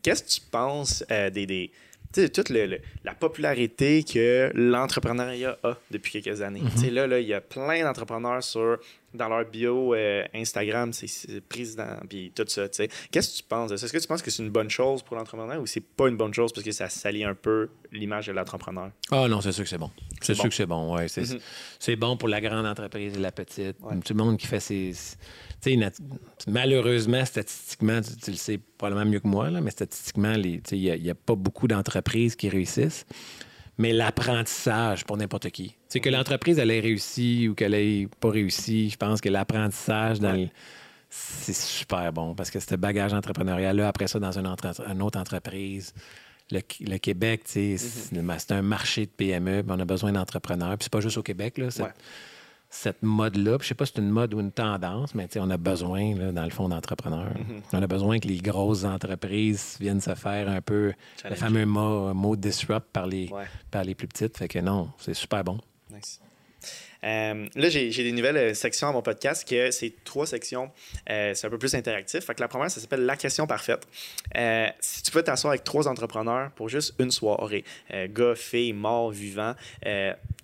[0.02, 1.72] qu'est-ce que tu penses des.
[2.14, 6.62] Sais, toute le- le- la popularité que l'entrepreneuriat a depuis quelques années.
[6.76, 8.78] Tu sais, Là, là, il y a plein d'entrepreneurs sur
[9.14, 12.68] dans leur bio euh, Instagram, c'est- président, puis tout ça.
[12.70, 12.90] tu sais.
[13.12, 13.86] Qu'est-ce que tu penses de ça?
[13.86, 16.18] Est-ce que tu penses que c'est une bonne chose pour l'entrepreneur ou c'est pas une
[16.18, 18.92] bonne chose parce que ça salit un peu l'image de l'entrepreneur?
[19.12, 19.90] Ah non, c'est sûr que c'est bon.
[20.22, 20.96] C'est sûr que c'est bon.
[20.96, 21.24] Ouais, c'est,
[21.80, 23.78] c'est bon pour la grande entreprise et la petite.
[23.80, 24.92] Tout le monde qui fait ses.
[26.48, 31.10] Malheureusement, statistiquement, tu, tu le sais probablement mieux que moi, là, mais statistiquement, il n'y
[31.10, 33.06] a, pas beaucoup d'entreprises qui réussissent.
[33.80, 35.76] Mais l'apprentissage pour n'importe qui.
[35.88, 40.20] Sais, que l'entreprise, elle ait réussi ou qu'elle ait pas réussi, je pense que l'apprentissage
[40.20, 40.48] dans le-
[41.10, 45.20] c'est super bon parce que ce bagage entrepreneurial-là, après ça, dans une, entre- une autre
[45.20, 45.94] entreprise,
[46.52, 50.72] le, le Québec, sais, c'est c'est un marché de PME, on a besoin d'entrepreneurs.
[50.78, 51.70] Puis c'est pas juste au Québec, là,
[52.70, 53.58] cette, mode-là.
[53.62, 56.32] Je sais pas si c'est une mode ou une tendance, mais on a besoin, là,
[56.32, 57.32] dans le fond, d'entrepreneurs.
[57.74, 60.94] On a besoin que les grosses entreprises viennent se faire un peu
[61.28, 63.46] le fameux mot, mot disrupt par les, Ouais.
[63.72, 64.38] par les plus petites.
[64.38, 65.60] Fait que non, c'est super bon.
[65.92, 66.20] Nice.
[67.04, 70.72] Euh, là, j'ai des nouvelles euh, sections à mon podcast que c'est trois sections.
[71.12, 72.26] euh, c'est un peu plus interactif.
[72.26, 73.88] Fait que la première, ça s'appelle La question parfaite.
[74.36, 77.64] Euh, si tu peux t'asseoir avec trois entrepreneurs pour juste une soirée,
[78.10, 79.54] gars, filles, morts, vivants,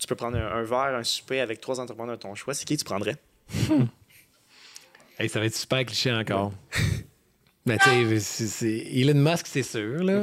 [0.04, 2.54] tu peux prendre un, un verre, un souper avec trois entrepreneurs de ton choix.
[2.54, 3.16] C'est qui tu prendrais?
[5.20, 6.54] Hey, ça va être super cliché encore.
[7.68, 10.04] Mais tu sais, Elon Musk, c'est sûr.
[10.04, 10.20] Là.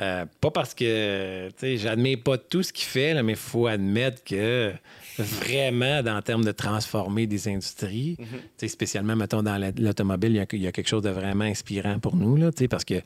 [0.00, 4.24] Euh, pas parce que, j'admets pas tout ce qu'il fait, là, mais il faut admettre
[4.24, 4.72] que
[5.18, 8.16] vraiment, dans le terme de transformer des industries,
[8.56, 11.98] sais, spécialement, mettons, dans la- l'automobile, il y y, a quelque chose de vraiment inspirant
[11.98, 13.02] pour nous, là, parce que,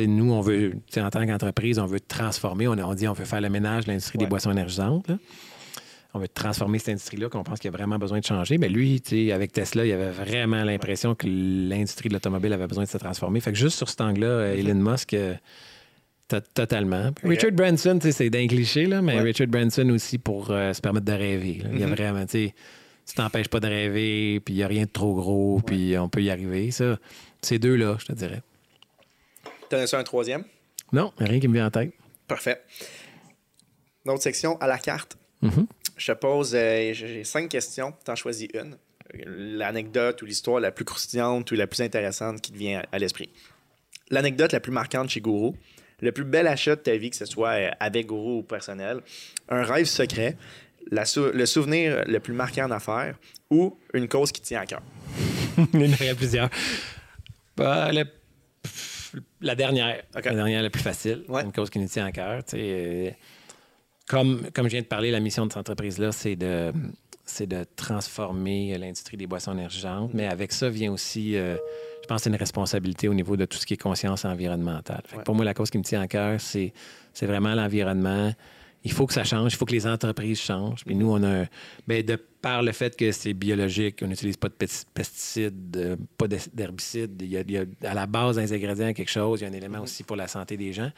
[0.00, 3.40] nous, on veut, en tant qu'entreprise, on veut transformer, on, on dit on veut faire
[3.40, 5.16] le ménage de l'industrie des boissons énergisantes, là.
[6.14, 8.56] On veut transformer cette industrie-là, qu'on pense qu'il y a vraiment besoin de changer.
[8.56, 9.02] Mais lui,
[9.34, 13.40] avec Tesla, il avait vraiment l'impression que l'industrie de l'automobile avait besoin de se transformer.
[13.40, 15.34] Fait que juste sur cet angle-là, euh, Elon Musk, euh,
[16.28, 17.10] to- totalement.
[17.22, 19.22] Richard Branson, c'est d'un cliché, là, mais Ouais.
[19.24, 21.60] Richard Branson aussi pour euh, se permettre de rêver.
[21.62, 21.68] là.
[21.74, 22.54] Il y a vraiment, tu sais,
[23.06, 26.08] tu t'empêches pas de rêver, puis il n'y a rien de trop gros, puis on
[26.08, 26.70] peut y arriver.
[26.70, 26.98] Ça,
[27.42, 28.40] ces deux-là, je te dirais.
[29.68, 30.44] T'en as un troisième?
[30.92, 31.92] Non, rien qui me vient en tête.
[32.28, 32.62] Parfait.
[34.04, 35.16] Notre section à la carte.
[35.42, 35.66] Mhm.
[35.96, 38.76] Je te pose, euh, j'ai cinq questions, t'en choisis une.
[39.24, 43.30] L'anecdote ou l'histoire la plus croustillante ou la plus intéressante qui te vient à, l'esprit.
[44.10, 45.56] L'anecdote la plus marquante chez Gourou,
[46.00, 49.00] le plus bel achat de ta vie, que ce soit euh, avec Gourou ou personnel,
[49.48, 50.36] un rêve secret,
[50.90, 53.16] la sou- le souvenir le plus marquant d'affaires
[53.50, 54.82] ou une cause qui tient à cœur.
[55.72, 56.50] Il y en a plusieurs.
[57.56, 58.04] Bah, le-
[59.46, 60.02] la dernière.
[60.14, 61.24] La dernière, la plus facile.
[61.28, 61.42] Ouais.
[61.44, 62.42] Une cause qui nous tient à cœur.
[62.54, 63.10] euh,
[64.08, 66.72] comme, comme je viens de parler, la mission de cette entreprise-là, c'est de,
[67.24, 70.10] c'est de transformer l'industrie des boissons énergisantes.
[70.14, 71.56] Mais avec ça vient aussi, euh,
[72.02, 75.02] je pense, une responsabilité au niveau de tout ce qui est conscience environnementale.
[75.06, 75.24] Fait que Ouais.
[75.24, 76.72] Pour moi, la cause qui me tient à cœur, c'est,
[77.12, 78.32] c'est vraiment l'environnement.
[78.84, 80.84] Il faut que ça change, il faut que les entreprises changent.
[80.84, 81.46] Puis nous, on a,
[81.88, 85.96] ben, de par le fait que c'est biologique, on n'utilise pas de pes- pesticides, euh,
[86.16, 88.92] pas d'he- d'herbicides, il y, a, il y a à la base dans les ingrédients
[88.92, 90.90] quelque chose, il y a un élément aussi pour la santé des gens.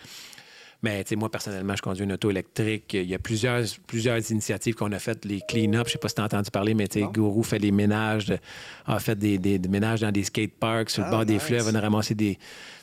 [0.82, 2.94] Mais tu sais, moi, personnellement, je conduis une auto électrique.
[2.94, 5.88] Il y a plusieurs, plusieurs initiatives qu'on a faites, les clean-up.
[5.88, 7.10] Je sais pas si tu as entendu parler, mais tu sais, Non.
[7.10, 8.38] Gourou fait les ménages, de-
[8.86, 11.66] a fait des, des- des ménages dans des skateparks, sur le Ah, bord des fleuves,
[11.68, 12.38] on a ramassé des.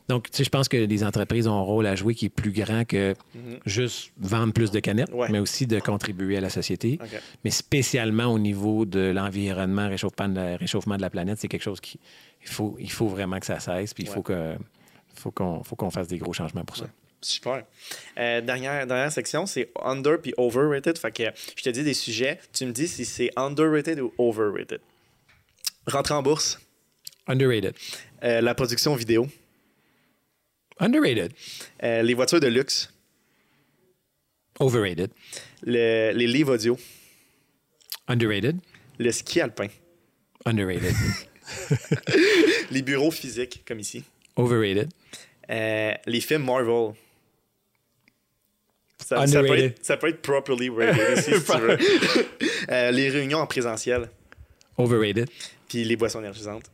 [0.09, 2.29] Donc, tu sais, je pense que les entreprises ont un rôle à jouer qui est
[2.29, 3.15] plus grand que
[3.65, 5.09] juste vendre plus de canettes.
[5.13, 5.29] Ouais.
[5.31, 6.99] mais aussi de contribuer à la société.
[7.45, 11.63] Mais spécialement au niveau de l'environnement, réchauffement de la, réchauffement de la planète, c'est quelque
[11.63, 11.97] chose qui.
[12.41, 14.55] Il faut, il faut vraiment que ça cesse, puis il faut que.
[15.15, 16.87] Faut qu'on faut qu'on fasse des gros changements pour ça.
[17.25, 17.65] Super.
[18.19, 20.95] Euh, dernière, dernière section, c'est under puis overrated.
[20.97, 21.23] Fait que
[21.55, 24.79] je te dis des sujets, tu me dis si c'est underrated ou overrated.
[25.87, 26.59] Rentrer en bourse,
[27.27, 27.73] Underrated.
[28.23, 29.27] euh, la production vidéo,
[30.79, 31.31] Underrated.
[31.83, 32.91] euh, les voitures de luxe,
[34.59, 35.09] Overrated.
[35.63, 36.77] le- les livres audio,
[38.07, 38.57] Underrated.
[38.99, 39.67] le ski alpin,
[40.45, 40.93] Underrated.
[42.71, 44.03] les bureaux physiques comme ici,
[44.35, 44.89] Overrated.
[45.49, 46.93] Euh, les films Marvel.
[49.05, 51.77] Ça, ça peut être, ça peut être properly rated si tu veux.
[52.71, 54.09] Euh, les réunions en présentiel,
[54.79, 55.29] Overrated.
[55.69, 56.71] puis les boissons énergisantes.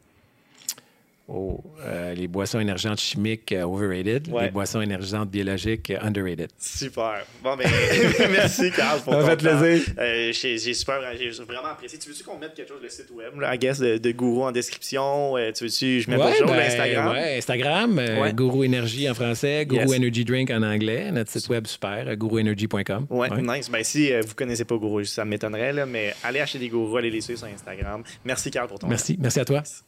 [1.34, 4.28] Oh, euh, les boissons énergisantes chimiques, euh, overrated.
[4.30, 4.46] Ouais.
[4.46, 6.50] Les boissons énergisantes biologiques, euh, underrated.
[6.58, 7.26] Super.
[7.42, 7.66] Bon, ben,
[8.32, 9.58] merci, Carl, pour Ça fait temps.
[9.60, 9.94] plaisir.
[9.98, 11.98] Euh, j'ai, super, j'ai vraiment apprécié.
[12.00, 14.44] Tu veux-tu qu'on mette quelque chose, le site web, là, I guess, de, de Gourou
[14.44, 15.38] en description?
[15.38, 17.12] Euh, tu veux-tu, je mets pas de chose, ben, Instagram?
[17.14, 18.34] ouais, Instagram, euh, Ouais.
[18.34, 19.98] Gourou Énergie en français, Gourou Yes.
[20.00, 23.08] Energy Drink en anglais, notre site web super, euh, gourouenergy.com.
[23.10, 23.70] Ouais, nice.
[23.72, 27.10] Ben, si euh, vous connaissez pas Gourou, ça m'étonnerait, mais allez acheter des Gourous, allez
[27.10, 28.04] les suivre sur Instagram.
[28.26, 28.90] Merci, Carl, pour ton temps.
[28.90, 29.58] Merci, merci à toi.
[29.60, 29.84] Merci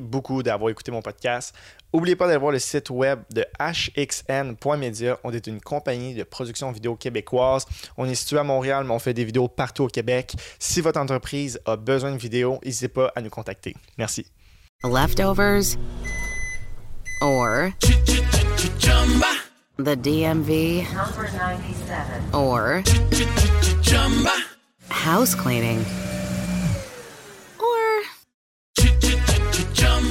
[0.00, 1.54] beaucoup d'avoir écouté mon podcast.
[1.94, 5.18] N'oubliez pas d'aller voir le site web de hxn.media.
[5.24, 7.64] On est une compagnie de production vidéo québécoise.
[7.96, 10.34] On est situé à Montréal, mais on fait des vidéos partout au Québec.
[10.58, 13.74] Si votre entreprise a besoin de vidéos, n'hésitez pas à nous contacter.
[13.96, 14.26] Merci.
[14.84, 15.76] Leftovers
[17.22, 17.70] or
[19.78, 20.84] the DMV
[22.32, 22.82] or
[24.90, 25.84] house cleaning